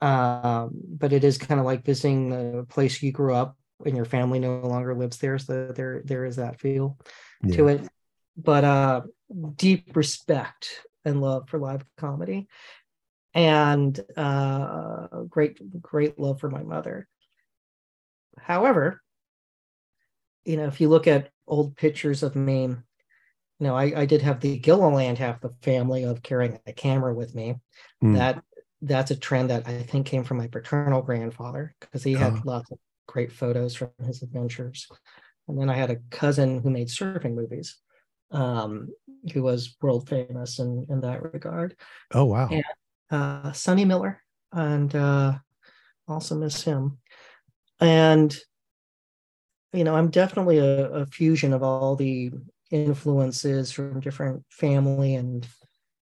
[0.00, 4.04] um, but it is kind of like visiting the place you grew up and your
[4.04, 6.98] family no longer lives there so there there is that feel
[7.52, 7.88] to it.
[8.36, 9.02] But uh
[9.56, 12.48] deep respect and love for live comedy
[13.34, 17.08] and uh great great love for my mother.
[18.38, 19.02] However
[20.44, 22.76] you know if you look at old pictures of me
[23.60, 27.14] you know i, I did have the gilliland half the family of carrying a camera
[27.14, 27.56] with me
[28.02, 28.14] Hmm.
[28.14, 28.42] that
[28.82, 32.44] that's a trend that I think came from my paternal grandfather because he had Ah.
[32.46, 34.88] lots of great photos from his adventures.
[35.48, 37.78] And then I had a cousin who made surfing movies,
[38.30, 38.88] um,
[39.34, 41.76] who was world famous in, in that regard.
[42.12, 42.48] Oh wow.
[42.50, 42.62] Yeah.
[43.10, 45.38] Uh, Sonny Miller, and uh,
[46.08, 46.98] also miss him.
[47.80, 48.36] And
[49.72, 52.32] you know, I'm definitely a, a fusion of all the
[52.70, 55.46] influences from different family and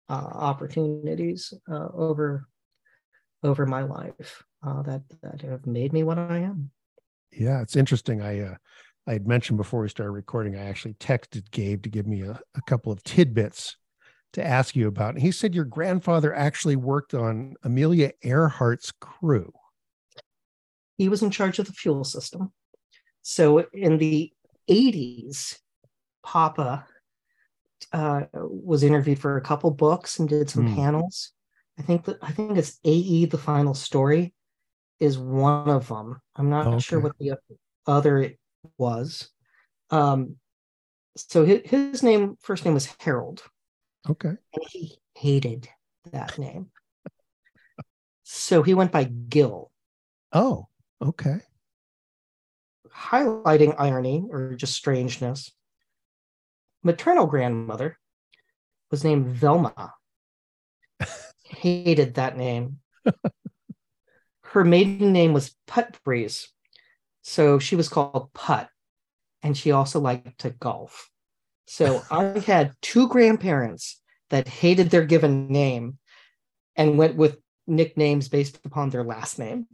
[0.09, 2.47] uh, opportunities uh, over
[3.43, 6.71] over my life uh, that that have made me what I am.
[7.33, 8.23] Yeah, it's interesting.
[8.23, 8.55] I uh,
[9.07, 10.57] I had mentioned before we started recording.
[10.57, 13.77] I actually texted Gabe to give me a, a couple of tidbits
[14.35, 15.15] to ask you about.
[15.15, 19.53] And he said your grandfather actually worked on Amelia Earhart's crew.
[20.99, 22.53] He was in charge of the fuel system.
[23.23, 24.33] So in the
[24.69, 25.59] 80s,
[26.33, 26.85] Papa
[27.93, 30.75] uh, was interviewed for a couple books and did some Hmm.
[30.75, 31.33] panels.
[31.79, 34.35] I think that I think it's AE the final story
[35.01, 36.21] is one of them.
[36.37, 37.39] I'm not sure what the
[37.87, 38.35] other
[38.77, 39.31] was.
[39.89, 40.37] Um,
[41.17, 43.43] so his, his name first name was Harold.
[44.11, 44.29] Okay.
[44.29, 45.67] and he hated
[46.13, 46.67] that name.
[48.23, 49.71] so he went by Gil,
[50.33, 50.69] Oh,
[51.01, 51.39] okay.
[52.93, 55.53] highlighting irony or just strangeness.
[56.83, 57.99] Maternal grandmother
[58.91, 59.95] was named Velma.
[61.49, 62.79] hated that name.
[64.43, 66.49] Her maiden name was Putt Breeze.
[67.23, 68.69] So she was called Putt,
[69.43, 71.11] and she also liked to golf.
[71.67, 75.99] So I had two grandparents that hated their given name
[76.77, 79.67] and went with nicknames based upon their last name.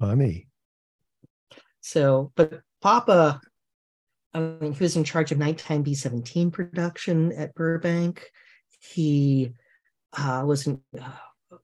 [0.00, 0.48] Funny.
[1.80, 3.40] So, but Papa,
[4.36, 8.30] I mean, he was in charge of Nighttime B17 production at Burbank.
[8.80, 9.52] He
[10.12, 11.10] uh, was in, uh,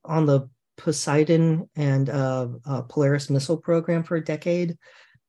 [0.05, 4.79] on the Poseidon and uh, uh, Polaris missile program for a decade,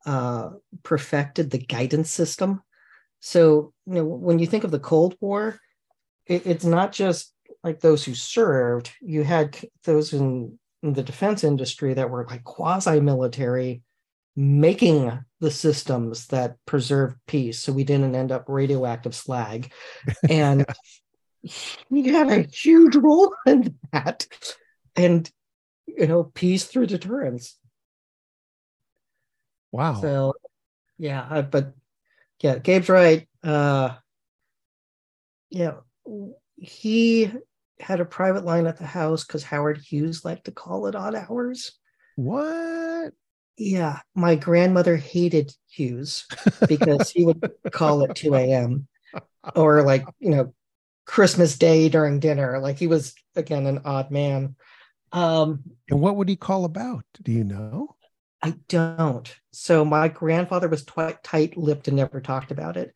[0.06, 0.52] uh,
[0.84, 2.62] perfected the guidance system.
[3.20, 5.60] So, you know, when you think of the Cold War,
[6.26, 11.44] it, it's not just like those who served, you had those in, in the defense
[11.44, 13.82] industry that were like quasi military
[14.36, 19.72] making the systems that preserved peace so we didn't end up radioactive slag.
[20.30, 20.66] And
[21.42, 24.26] he had a huge role in that.
[24.96, 25.30] And
[25.86, 27.58] you know peace through deterrence.
[29.72, 30.00] Wow.
[30.00, 30.34] so
[30.98, 31.74] yeah but
[32.42, 33.28] yeah gabe's right.
[33.44, 33.96] Uh
[35.50, 35.74] yeah
[36.56, 37.32] he
[37.80, 41.16] had a private line at the house because howard hughes liked to call it odd
[41.16, 41.74] hours.
[42.16, 43.14] What?
[43.58, 46.26] Yeah, my grandmother hated Hughes
[46.68, 48.88] because he would call at 2 a.m.
[49.56, 50.54] or like, you know,
[51.06, 52.60] Christmas Day during dinner.
[52.60, 54.56] Like he was again an odd man.
[55.12, 57.06] Um, And what would he call about?
[57.22, 57.96] Do you know?
[58.42, 59.34] I don't.
[59.52, 62.94] So my grandfather was twi- tight-lipped and never talked about it.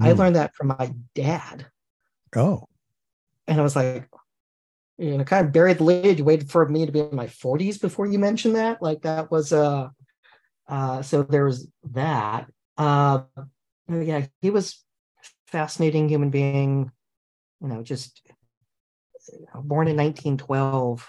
[0.00, 0.18] I Hmm.
[0.18, 1.66] learned that from my dad.
[2.34, 2.68] Oh,
[3.46, 4.08] And I was like,
[4.98, 6.18] you know, kind of buried the lead.
[6.18, 8.82] You waited for me to be in my 40s before you mentioned that.
[8.82, 9.88] Like that was uh
[10.70, 12.46] uh so there was that.
[12.78, 13.22] Uh
[13.88, 14.82] yeah, he was
[15.46, 16.90] fascinating human being,
[17.60, 18.22] you know, just
[19.32, 21.06] you know, born in 1912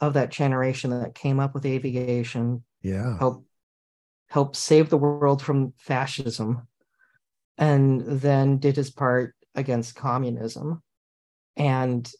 [0.00, 3.18] of that generation that came up with aviation, yeah.
[3.18, 3.44] help
[4.28, 6.66] help save the world from fascism
[7.58, 10.82] and then did his part against communism
[11.56, 12.10] and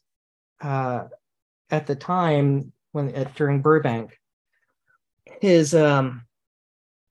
[0.61, 1.05] uh,
[1.71, 4.19] at the time when at, during burbank
[5.41, 6.23] his um,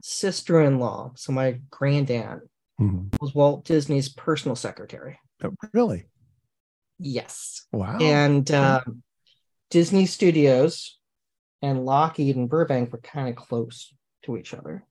[0.01, 2.39] sister-in-law so my granddad
[2.79, 3.13] Mhm.
[3.21, 6.07] was walt disney's personal secretary Oh, really?
[6.99, 7.97] yes Wow.
[7.99, 9.03] and um,
[9.69, 10.97] Disney Studios
[11.61, 13.93] and Lockheed and Burbank were kind of close
[14.23, 14.83] to each other.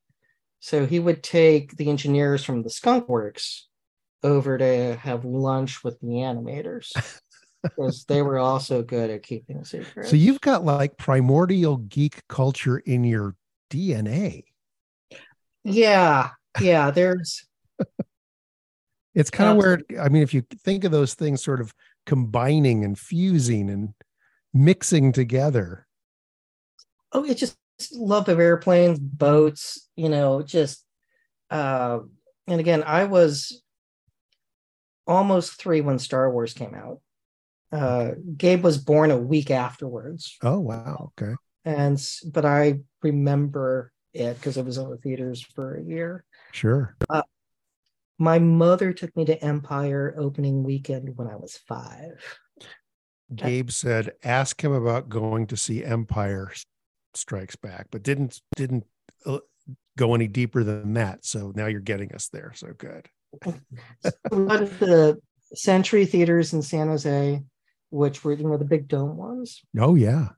[0.61, 3.69] So he would take the engineers from the Skunk Works
[4.23, 6.93] over to have lunch with the animators
[7.63, 10.11] because they were also good at keeping secrets.
[10.11, 13.35] So you've got like primordial geek culture in your
[13.71, 14.45] DNA.
[15.69, 16.91] Yeah, yeah.
[16.91, 17.45] There's
[19.15, 19.59] It's kind of Yeah.
[19.97, 21.73] where I mean, if you think of those things sort of
[22.07, 23.95] combining and fusing and
[24.55, 25.87] mixing together.
[27.13, 27.57] oh, it just
[27.95, 30.85] love of airplanes, boats, you know, just
[31.51, 32.01] uh
[32.47, 33.63] and again, I was
[35.07, 37.01] almost three when Star Wars came out.
[37.73, 40.37] Uh Gabe was born a week afterwards.
[40.43, 41.35] Oh wow, okay.
[41.65, 42.03] And
[42.33, 46.25] but I remember it because it was in the theaters for a year.
[46.53, 46.97] Sure.
[48.19, 52.21] My mother took me to Empire opening weekend when I was five.
[53.35, 56.51] Gabe said, ask him about going to see Empire
[57.15, 58.85] Strikes Back, but didn't didn't
[59.27, 59.39] uh,
[59.97, 61.25] go any deeper than that.
[61.25, 62.53] So now you're getting us there.
[62.55, 63.07] So good.
[63.45, 65.21] we went to the
[65.55, 67.43] Century Theaters in San Jose,
[67.91, 69.61] which were you know the big dome ones.
[69.79, 70.29] Oh yeah.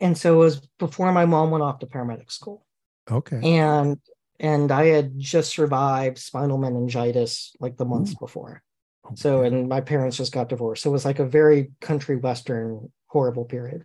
[0.00, 2.66] And so it was before my mom went off to paramedic school.
[3.10, 3.58] Okay.
[3.58, 3.98] And
[4.38, 8.62] and I had just survived spinal meningitis like the months before.
[9.04, 10.82] Oh, so and my parents just got divorced.
[10.82, 13.84] So it was like a very country western horrible period.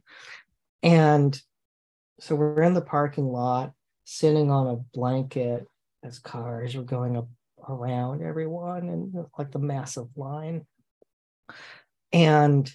[0.82, 1.40] And
[2.20, 3.74] so we're in the parking lot
[4.06, 5.66] sitting on a blanket
[6.04, 7.28] as cars were going up
[7.68, 10.66] around everyone and like the massive line.
[12.14, 12.72] And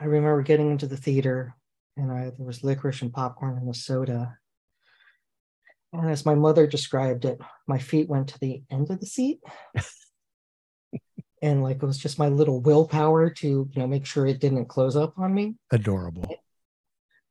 [0.00, 1.54] I remember getting into the theater
[1.96, 4.38] and I there was licorice and popcorn and a soda.
[5.92, 9.40] And as my mother described it, my feet went to the end of the seat.
[11.42, 14.66] and like it was just my little willpower to, you know, make sure it didn't
[14.66, 15.56] close up on me.
[15.70, 16.42] Adorable.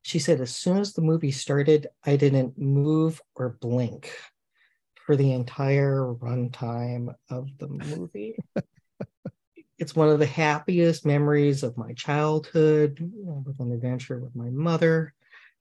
[0.02, 4.12] She said as soon as the movie started, I didn't move or blink
[5.06, 8.38] for the entire runtime of the movie.
[9.78, 15.14] it's one of the happiest memories of my childhood with an adventure with my mother.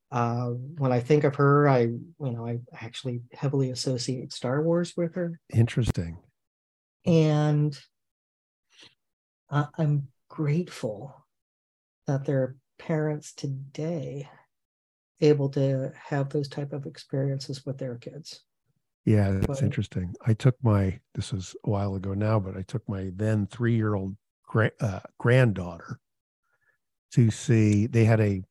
[0.09, 4.93] Uh, when I think of her, I you know I actually heavily associate Star Wars
[4.95, 6.17] with her, Interesting.
[7.05, 7.77] and
[9.49, 11.13] uh, I'm grateful
[12.05, 14.29] that there are parents today
[15.19, 18.41] able to have those type of experiences with their kids.
[19.05, 19.63] Yeah, that's Right.
[19.63, 20.13] interesting.
[20.25, 23.75] I took my this was a while ago now, but I took my then three
[23.75, 25.99] year old gra- uh, granddaughter
[27.11, 27.87] to see.
[27.87, 28.43] They had a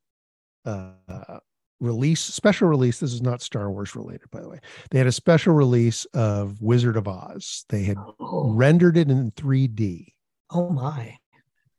[0.67, 1.39] uh,
[1.81, 3.01] release, special release.
[3.01, 4.61] This is not Star Wars related, by the way.
[4.91, 7.64] They had a special release of Wizard of Oz.
[7.69, 10.07] They had Oh, rendered it in 3D,
[10.51, 11.17] oh my!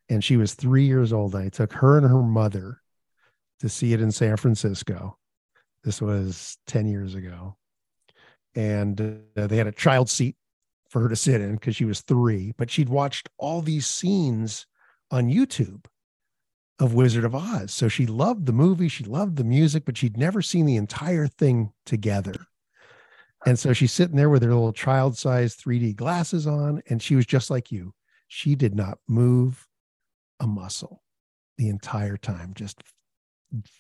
[0.10, 1.36] and she was three years old.
[1.36, 2.82] I took her and her mother
[3.60, 5.18] to see it in San Francisco.
[5.84, 7.58] This was 10 years ago.
[8.56, 10.36] And uh, they had a child seat
[10.90, 14.66] for her to sit in because she was three, but she'd watched all these scenes
[15.12, 15.86] on YouTube
[16.80, 17.74] of Wizard of Oz.
[17.74, 21.28] So she loved the movie, she loved the music, but she'd never seen the entire
[21.28, 22.36] thing together.
[23.46, 27.16] And so she's sitting there with her little child sized 3D glasses on, and she
[27.16, 27.94] was just like you.
[28.28, 29.68] She did not move
[30.40, 31.02] a muscle
[31.58, 32.82] the entire time, just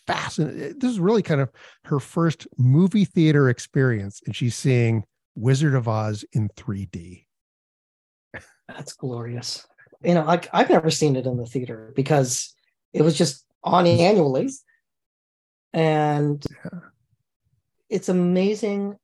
[0.05, 0.63] fascinating.
[0.63, 1.51] Uh, this is really kind of
[1.85, 5.03] her first movie theater experience, and she's seeing
[5.35, 7.25] Wizard of Oz in 3D.
[8.67, 9.65] That's glorious.
[10.03, 12.53] You know, like I've never seen it in the theater because
[12.97, 14.49] it was just on annually,
[15.71, 16.43] and
[17.89, 18.97] it's amazing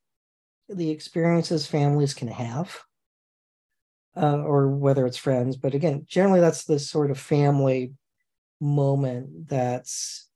[0.67, 2.79] the experiences families can have,
[4.17, 5.57] uh, or whether it's friends.
[5.57, 7.93] But again, generally, that's the sort of family
[8.59, 10.27] moment that's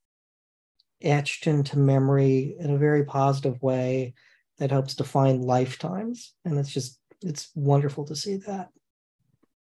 [1.02, 4.14] etched into memory in a very positive way
[4.58, 8.68] that helps define lifetimes, and it's just it's wonderful to see that.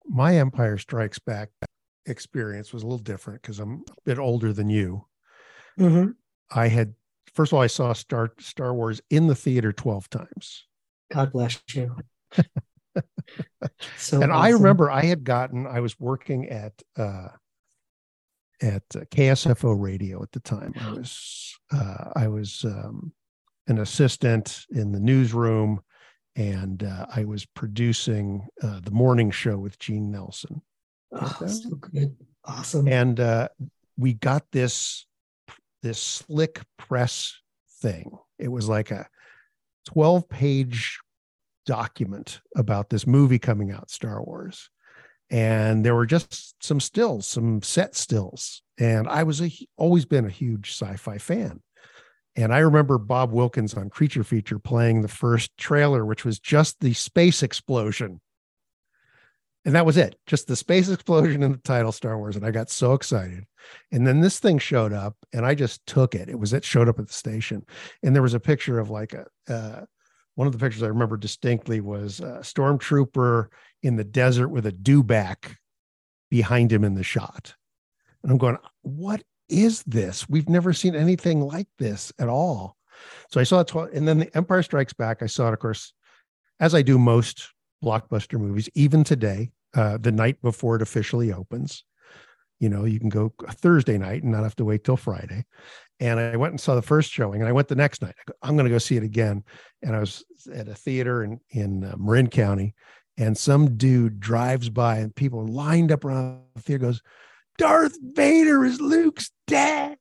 [0.05, 1.49] My Empire Strikes Back
[2.07, 5.05] experience was a little different because I'm a bit older than you.
[5.77, 6.15] Mhm.
[6.51, 6.95] I had
[7.33, 10.65] first of all, I saw Star Star Wars in the theater 12 times.
[11.11, 11.95] God bless you.
[13.97, 17.29] so and I remember I had gotten, I was working at uh
[18.59, 20.73] at uh, KSFO radio at the time.
[20.79, 23.13] I was uh I was um
[23.67, 25.81] an assistant in the newsroom
[26.37, 30.61] and uh, I was producing uh, the morning show with Gene Nelson.
[31.11, 32.15] Oh, so good.
[32.45, 32.87] Awesome.
[32.87, 33.49] And uh
[33.97, 35.05] we got this
[35.83, 37.35] this slick press
[37.81, 38.17] thing.
[38.39, 39.07] It was like a
[39.85, 40.99] 12 page
[41.65, 44.69] document about this movie coming out, Star Wars.
[45.29, 48.61] and there were just some stills, some set stills.
[48.79, 51.61] And I was a, always been a huge sci-fi fan.
[52.35, 56.79] And I remember Bob Wilkins on Creature Feature playing the first trailer, which was just
[56.79, 58.21] the space explosion.
[59.67, 62.37] And that was it, just the space explosion in the title Star Wars.
[62.37, 63.43] And I got so excited.
[63.91, 66.29] And then this thing showed up and I just took it.
[66.29, 67.65] It was, it showed up at the station.
[68.01, 69.81] And there was a picture of like a, uh,
[70.35, 73.47] one of the pictures I remember distinctly was a stormtrooper
[73.83, 75.57] in the desert with a dewback
[76.31, 77.53] behind him in the shot.
[78.23, 80.29] And I'm going, what is this?
[80.29, 82.77] We've never seen anything like this at all.
[83.31, 85.21] So I saw it, tw- and then the Empire Strikes Back.
[85.21, 85.91] I saw it, of course,
[86.61, 87.49] as I do most
[87.83, 91.83] blockbuster movies, even today, uh, the night before it officially opens.
[92.59, 95.45] You know, you can go Thursday night and not have to wait till Friday.
[95.99, 98.15] And I went and saw the first showing, and I went the next night.
[98.41, 99.43] I am going to go see it again.
[99.83, 102.73] And I was at a theater in in uh, Marin County,
[103.17, 106.85] and some dude drives by, and people are lined up around the theater.
[106.85, 107.01] Goes,
[107.57, 109.97] Darth Vader is Luke's dad.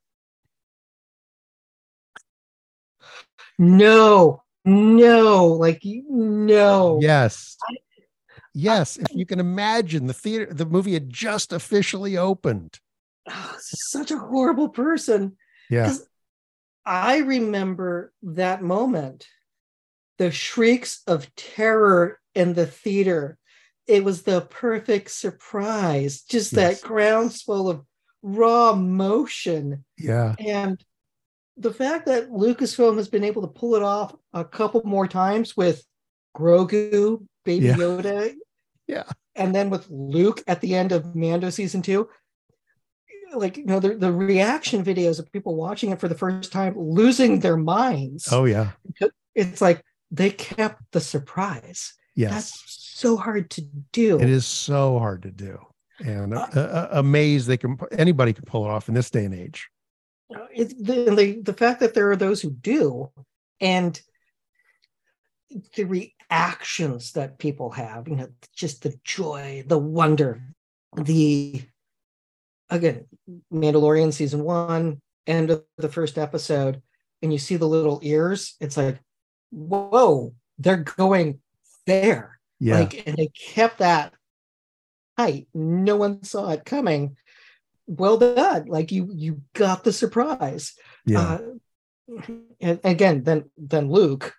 [3.59, 6.99] No, no, like no.
[7.01, 7.57] Yes.
[8.57, 12.79] Yes, if you can imagine the theater, the movie had just officially opened.
[13.29, 15.37] Oh, such a horrible person.
[15.69, 15.93] Yeah.
[16.85, 19.27] I remember that moment,
[20.17, 23.37] the shrieks of terror in the theater
[23.87, 26.81] it was the perfect surprise, just yes.
[26.81, 27.85] that groundswell of
[28.21, 29.85] raw motion.
[29.97, 30.35] Yeah.
[30.39, 30.83] And
[31.55, 35.55] the fact that Lucasfilm has been able to pull it off a couple more times
[35.55, 35.83] with
[36.35, 37.75] Grogu, Baby yeah.
[37.75, 38.35] Yoda.
[38.87, 39.03] Yeah.
[39.35, 42.09] And then with Luke at the end of Mando season two.
[43.33, 46.73] Like, you know, the, the reaction videos of people watching it for the first time
[46.77, 48.29] losing their minds.
[48.31, 48.71] Oh, yeah.
[49.35, 51.93] It's like they kept the surprise.
[52.15, 52.31] Yes.
[52.31, 52.63] That's
[52.97, 53.61] so hard to
[53.91, 54.19] do.
[54.19, 55.59] It is so hard to do,
[55.99, 57.77] and uh, uh, amazed they can.
[57.91, 59.69] Anybody can pull it off in this day and age.
[60.51, 63.11] It, the, the the fact that there are those who do,
[63.61, 64.01] and
[65.75, 65.83] the
[66.29, 70.41] reactions that people have, you know, just the joy, the wonder,
[70.95, 71.61] the
[72.69, 73.05] again,
[73.53, 76.81] Mandalorian season one, end of the first episode,
[77.21, 78.55] and you see the little ears.
[78.59, 78.99] It's like,
[79.51, 81.39] whoa, they're going
[81.85, 82.79] there yeah.
[82.79, 84.13] Like, and they kept that
[85.17, 85.47] height.
[85.53, 87.17] No one saw it coming.
[87.85, 88.65] Well done.
[88.65, 90.73] Like you, you got the surprise.
[91.05, 91.39] Yeah.
[92.09, 92.21] Uh,
[92.61, 94.33] and again, then then Luke,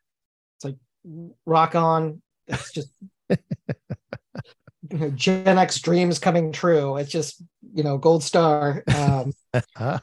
[1.46, 2.22] rock on.
[2.46, 2.90] It's just
[3.28, 6.96] you know, Gen X dreams coming true.
[6.96, 7.42] It's just
[7.74, 8.82] you know gold star.
[8.96, 9.32] Um,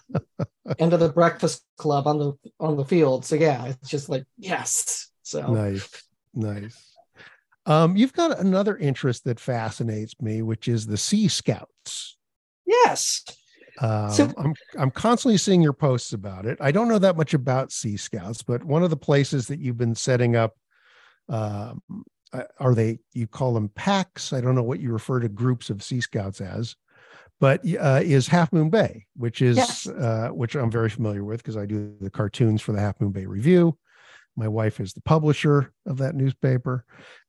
[0.79, 3.25] end of the Breakfast Club on the on the field.
[3.25, 5.09] So yeah, it's just like yes.
[5.23, 5.89] So nice,
[6.33, 6.95] nice.
[7.65, 12.17] Um, you've got another interest that fascinates me, which is the Sea Scouts.
[12.65, 13.23] Yes.
[13.81, 16.57] Um, so, I'm I'm constantly seeing your posts about it.
[16.61, 19.77] I don't know that much about Sea Scouts, but one of the places that you've
[19.77, 20.53] been setting up,
[21.30, 21.82] um,
[22.34, 22.99] uh, are they?
[23.13, 24.34] You call them packs?
[24.34, 26.76] I don't know what you refer to groups of Sea Scouts as,
[27.39, 29.88] but uh, is Half Moon Bay, which is yes.
[29.88, 33.11] uh, which I'm very familiar with because I do the cartoons for the Half Moon
[33.11, 33.78] Bay Review.
[34.36, 36.84] My wife is the publisher of that newspaper,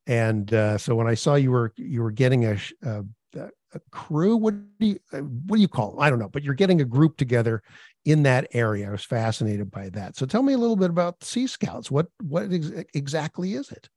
[0.07, 3.05] and uh, so when I saw you were you were getting a, a,
[3.36, 6.01] a crew, what do you uh, what do you call them?
[6.01, 7.62] I don't know, but you're getting a group together
[8.07, 8.88] in that area.
[8.88, 10.16] I was fascinated by that.
[10.16, 11.90] So tell me a little bit about Sea Scouts.
[11.90, 13.88] What what ex- exactly is it?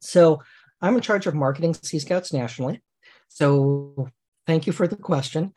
[0.00, 0.42] So
[0.80, 2.82] I'm in charge of marketing Sea Scouts nationally.
[3.28, 4.08] So
[4.46, 5.52] thank you for the question.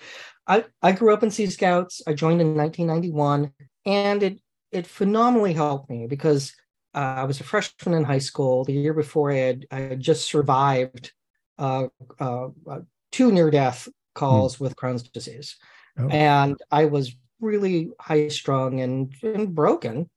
[0.46, 2.02] I, I grew up in Sea Scouts.
[2.06, 3.54] I joined in 1991,
[3.86, 4.40] and it
[4.72, 6.54] it phenomenally helped me because
[6.94, 8.66] uh, I was a freshman in high school.
[8.66, 11.14] The year before, I had, I had just survived
[11.58, 11.88] uh,
[12.20, 12.80] uh, uh
[13.14, 14.60] two near death calls mm.
[14.62, 15.56] with Crohn's disease.
[15.98, 16.10] Oh.
[16.10, 20.10] And I was really high strung and, and broken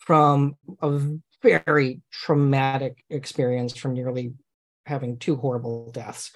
[0.00, 1.00] from a
[1.42, 4.34] very traumatic experience from nearly
[4.86, 6.32] having two horrible deaths.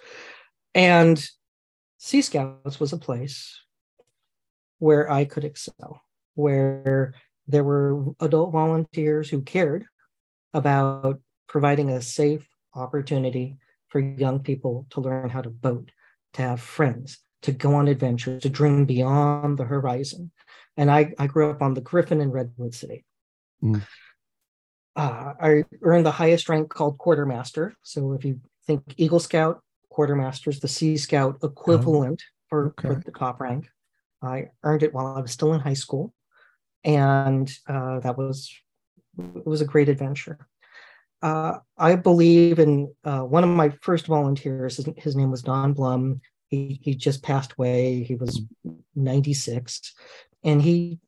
[0.75, 1.23] And
[1.99, 3.59] Sea Scouts was a place
[4.79, 6.03] where I could excel,
[6.35, 7.15] where
[7.47, 9.85] there were adult volunteers who cared
[10.55, 13.59] about providing a safe opportunity
[13.89, 15.91] for young people to learn how to boat,
[16.35, 20.31] to have friends, to go on adventures, to dream beyond the horizon.
[20.77, 23.05] And I, I grew up on the Griffin in Redwood City.
[23.63, 23.83] Mm.
[24.97, 27.75] Uh, I earned the highest rank called quartermaster.
[27.83, 32.89] So if you think Eagle Scout, quartermaster is the Sea Scout equivalent oh, for, okay.
[32.89, 33.69] for the top rank.
[34.23, 36.13] I earned it while I was still in high school
[36.85, 38.53] and uh, that was
[39.19, 40.39] it was a great adventure.
[41.23, 44.77] uh, I believe in uh, one of my first volunteers.
[44.77, 46.21] His, his name was Don Blum.
[46.51, 48.03] He he just passed away.
[48.03, 48.43] He was
[48.97, 49.95] 96,
[50.45, 50.99] and he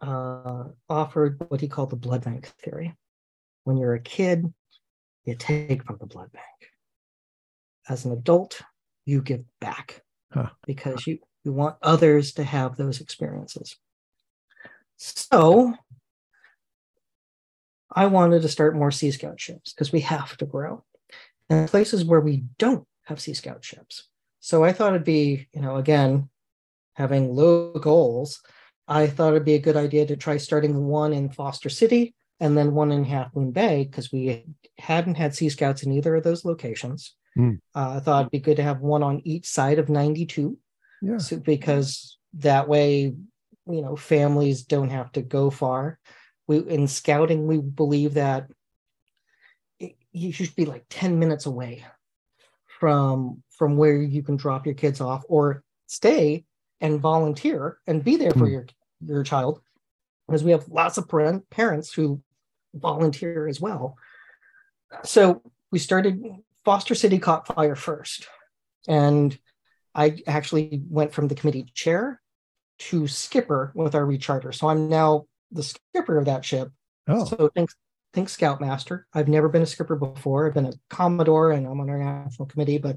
[0.00, 2.94] uh, offered what he called the blood bank theory.
[3.64, 4.52] When you're a kid,
[5.24, 6.44] you take from the blood bank.
[7.88, 8.62] As an adult,
[9.04, 10.48] you give back Huh.
[10.66, 13.76] because you you want others to have those experiences.
[14.96, 15.74] So
[17.90, 20.84] I wanted to start more Sea Scout ships because we have to grow.
[21.50, 24.08] And places where we don't have Sea Scout ships.
[24.44, 26.28] So I thought it'd be, you know, again,
[26.94, 28.42] having low goals,
[28.88, 32.58] I thought it'd be a good idea to try starting one in Foster City and
[32.58, 34.44] then one in Half Moon Bay because we
[34.78, 37.14] hadn't had Sea Scouts in either of those locations.
[37.36, 37.52] Hmm.
[37.72, 40.58] Uh, I thought it'd be good to have one on each side of 92
[41.00, 41.18] Yeah.
[41.18, 43.14] so, because that way,
[43.68, 46.00] you know, families don't have to go far.
[46.48, 48.48] We in scouting, we believe that
[49.78, 51.84] it- you should be like 10 minutes away
[52.82, 56.44] from from where you can drop your kids off or stay
[56.80, 58.52] and volunteer and be there for Hmm.
[58.54, 58.66] your
[59.06, 59.60] your child.
[60.26, 62.20] Because we have lots of parent, parents who
[62.74, 63.96] volunteer as well.
[65.04, 66.20] So we started
[66.64, 68.26] foster city caught fire first.
[68.88, 69.38] And
[69.94, 72.20] i actually went from the committee chair
[72.78, 74.52] to skipper with our recharter.
[74.52, 76.72] So i'm now the skipper of that ship.
[77.06, 77.70] Oh, so think,
[78.12, 79.06] think Scoutmaster.
[79.14, 80.46] I've never been a skipper before.
[80.46, 82.96] I've been a Commodore and I'm on our national committee, but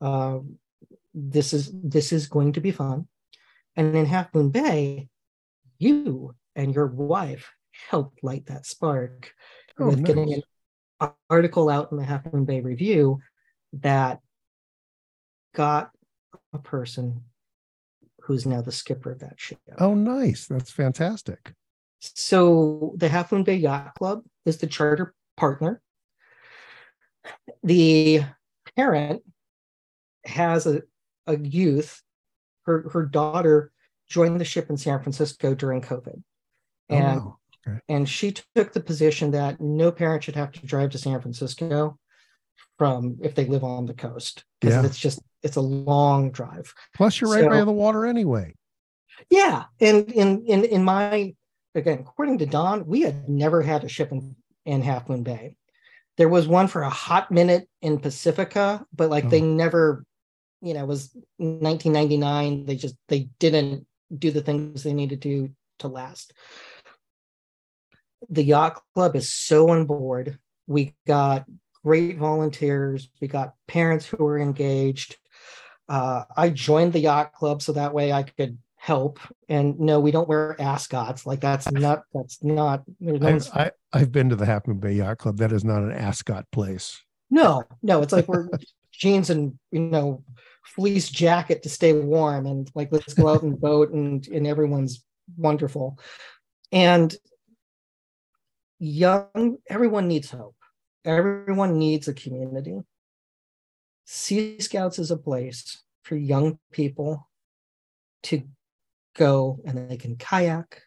[0.00, 0.38] uh,
[1.14, 3.06] this is this is going to be fun.
[3.76, 5.08] And in Half Moon Bay,
[5.78, 7.50] you and your wife
[7.88, 9.32] helped light that spark
[9.80, 10.42] Oh, with getting
[11.00, 13.20] an article out in the Half Moon Bay Review
[13.74, 14.20] that
[15.54, 15.90] got
[16.52, 17.22] a person
[18.22, 19.60] who's now the skipper of that ship.
[19.78, 20.46] oh, nice.
[20.46, 21.54] That's fantastic.
[22.00, 25.80] So the Half Moon Bay Yacht Club is the charter partner.
[27.62, 28.22] The
[28.76, 29.22] parent
[30.24, 30.82] has a,
[31.26, 32.02] a youth.
[32.64, 33.72] Her her daughter
[34.08, 36.22] joined the ship in San Francisco during COVID.
[36.90, 37.38] Oh, And wow.
[37.88, 41.98] and she took the position that no parent should have to drive to San Francisco
[42.78, 44.44] from if they live on the coast.
[44.60, 44.86] Because Yeah.
[44.86, 46.72] it's just it's a long drive.
[46.94, 48.54] Plus, you're right by the water anyway.
[49.30, 51.34] Yeah, and in in in my
[51.74, 55.56] again, according to Don, we had never had a ship in, in Half Moon Bay.
[56.16, 60.04] There was one for a hot minute in Pacifica, but like they never,
[60.60, 62.66] you know, it was 1999.
[62.66, 66.32] They just they didn't do the things they needed to do to last.
[68.30, 70.38] The yacht club is so on board.
[70.66, 71.46] We got
[71.84, 73.08] great volunteers.
[73.20, 75.16] We got parents who were engaged.
[75.88, 79.18] Uh, I joined the yacht club so that way I could help.
[79.48, 81.26] And no, we don't wear ascots.
[81.26, 83.20] Like that's not that's not there's
[83.54, 85.36] no, I, I, i've been to the Half Moon Bay Yacht Club.
[85.38, 87.00] That is not an ascot place.
[87.30, 88.02] no, no.
[88.02, 88.48] It's like we're
[88.92, 90.24] jeans and you know
[90.64, 95.04] fleece jacket to stay warm and like let's go out and boat and and everyone's
[95.36, 95.98] wonderful.
[96.72, 97.14] And
[98.78, 100.54] young everyone needs hope.
[101.04, 102.80] Everyone needs a community.
[104.04, 107.28] Sea Scouts is a place for young people
[108.24, 108.42] to
[109.18, 110.80] go and they can kayak,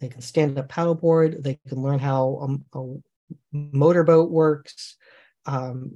[0.00, 2.80] they can stand up paddleboard, they can learn how um, a
[3.52, 4.96] motorboat works,
[5.46, 5.92] um,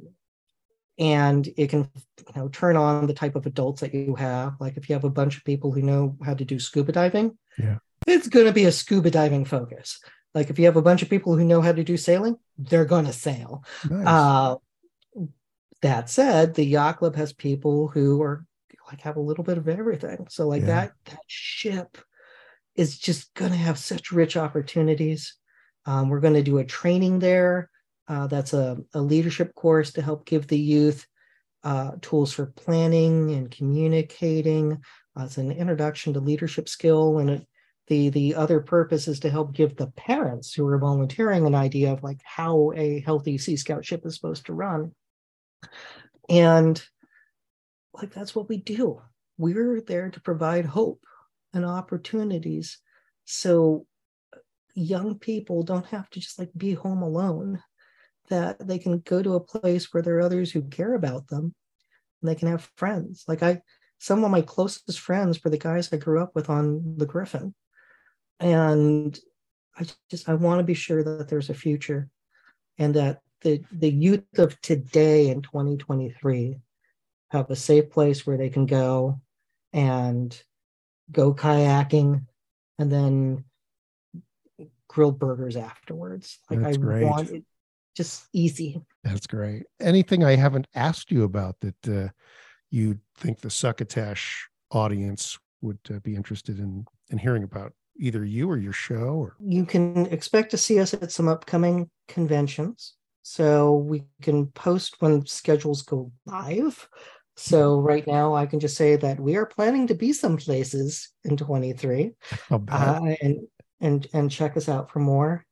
[0.99, 4.55] and it can you know turn on the type of adults that you have.
[4.61, 7.39] Like if you have a bunch of people who know how to do scuba diving,
[7.59, 7.79] Yeah.
[8.07, 10.01] it's going to be a scuba diving focus.
[10.35, 12.85] Like if you have a bunch of people who know how to do sailing, they're
[12.85, 13.65] going to sail.
[13.89, 14.07] Nice.
[14.07, 14.57] Uh,
[15.83, 18.45] that said, the yacht club has people who are
[18.89, 20.27] like have a little bit of everything.
[20.31, 20.67] So like Yeah.
[20.67, 21.99] that that ship
[22.75, 25.35] is just going to have such rich opportunities.
[25.87, 27.71] Um, we're going to do a training there.
[28.09, 31.07] Uh, that's a, a leadership course to help give the youth
[31.65, 34.73] uh, tools for planning and communicating.
[35.19, 37.47] Uh, it's an introduction to leadership skill, and it,
[37.89, 41.93] the the other purpose is to help give the parents who are volunteering an idea
[41.93, 44.93] of like how a healthy Sea Scout ship is supposed to run.
[46.29, 46.81] And
[47.99, 49.01] like that's what we do.
[49.39, 51.05] We're there to provide hope
[51.53, 52.79] and opportunities.
[53.25, 53.87] So
[54.75, 57.63] young people don't have to just like be home alone
[58.29, 61.55] that they can go to a place where there are others who care about them
[62.21, 63.25] and they can have friends.
[63.27, 63.61] Like i
[63.99, 67.55] some of my closest friends were the guys i grew up with on the griffin.
[68.41, 69.19] And
[69.79, 72.09] i just i want to be sure that there's a future
[72.79, 76.59] and that the the youth of today in 2023
[77.31, 79.21] have a safe place where they can go
[79.73, 80.41] and
[81.11, 82.25] go kayaking
[82.79, 83.45] and then
[84.89, 87.05] grilled burgers afterwards like That's i great.
[87.05, 87.45] want
[87.97, 88.81] just easy.
[89.03, 89.65] That's great.
[89.81, 92.09] Anything I haven't asked you about that uh,
[92.71, 98.51] you think the Succotash audience would uh, be interested in in hearing about either you
[98.51, 102.95] or your show or You can expect to see us at some upcoming conventions.
[103.23, 106.89] So we can post when schedules go live.
[107.37, 111.11] So right now I can just say that we are planning to be some places
[111.25, 112.13] in 23
[112.51, 113.47] I'll uh, and
[113.81, 115.45] and and check us out for more.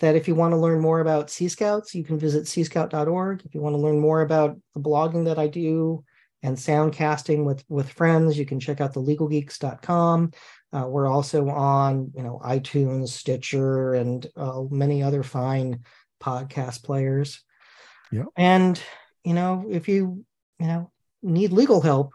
[0.00, 3.42] That if you want to learn more about Sea Scouts, you can visit seascout.org.
[3.44, 6.04] If you want to learn more about the blogging that I do
[6.42, 10.32] and soundcasting with with friends, you can check out the legalgeeks.com.
[10.72, 15.80] Uh, we're also on, you know, iTunes, Stitcher, and uh, many other fine
[16.22, 17.42] podcast players.
[18.10, 18.24] Yeah.
[18.36, 18.80] And
[19.24, 20.24] you know, if you
[20.58, 20.90] you know
[21.22, 22.12] need legal help,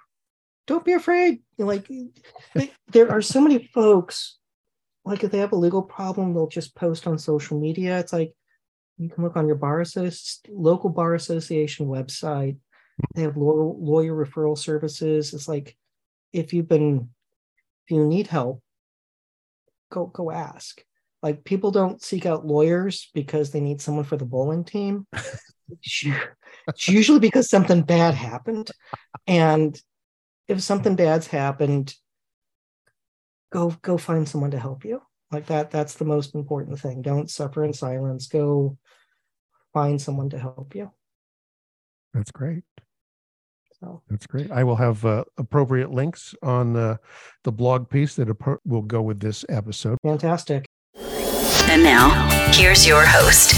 [0.68, 1.42] don't be afraid.
[1.58, 1.88] Like
[2.88, 4.38] there are so many folks,
[5.04, 8.00] like if they have a legal problem, they'll just post on social media.
[8.00, 8.34] It's like
[8.98, 12.58] you can look on your bar associ- local bar association website.
[13.14, 15.34] They have lawyer referral services.
[15.34, 15.76] It's like
[16.34, 17.10] if you've been
[17.86, 18.64] if you need help,
[19.92, 20.82] go go ask.
[21.26, 25.08] Like people don't seek out lawyers because they need someone for the bowling team.
[25.82, 28.70] it's usually because something bad happened.
[29.26, 29.76] And
[30.48, 31.96] if something bad's happened,
[33.52, 35.02] go go find someone to help you.
[35.32, 37.02] Like that, that's the most important thing.
[37.02, 38.28] Don't suffer in silence.
[38.28, 38.78] Go
[39.74, 40.92] find someone to help you.
[42.14, 42.66] That's great.
[43.80, 44.52] So That's great.
[44.52, 47.00] I will have uh, appropriate links on the
[47.44, 48.30] the blog piece that
[48.64, 49.98] will go with this episode.
[50.04, 50.68] fantastic.
[51.68, 52.10] And now,
[52.52, 53.54] here's your host.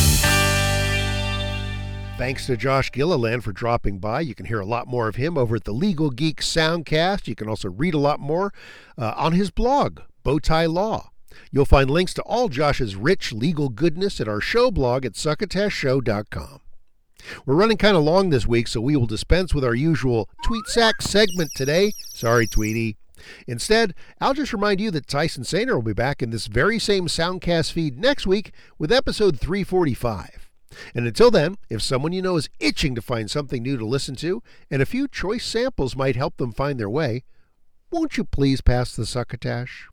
[2.17, 4.21] Thanks to Josh Gilliland for dropping by.
[4.21, 7.27] You can hear a lot more of him over at the Legal Geek Soundcast.
[7.27, 8.51] You can also read a lot more
[8.97, 11.11] uh, on his blog, Bowtie Law.
[11.51, 16.61] You'll find links to all Josh's rich legal goodness at our show blog at succotashshow.com.
[17.45, 20.65] We're running kind of long this week, so we will dispense with our usual Tweet
[20.67, 21.91] Sack segment today.
[22.13, 22.97] Sorry, Tweety.
[23.47, 27.07] Instead, I'll just remind you that Tyson Sainer will be back in this very same
[27.07, 30.49] Soundcast feed next week with episode 345.
[30.93, 34.15] And until then, if someone you know is itching to find something new to listen
[34.17, 37.23] to, and a few choice samples might help them find their way,
[37.89, 39.87] won't you please pass the succotash?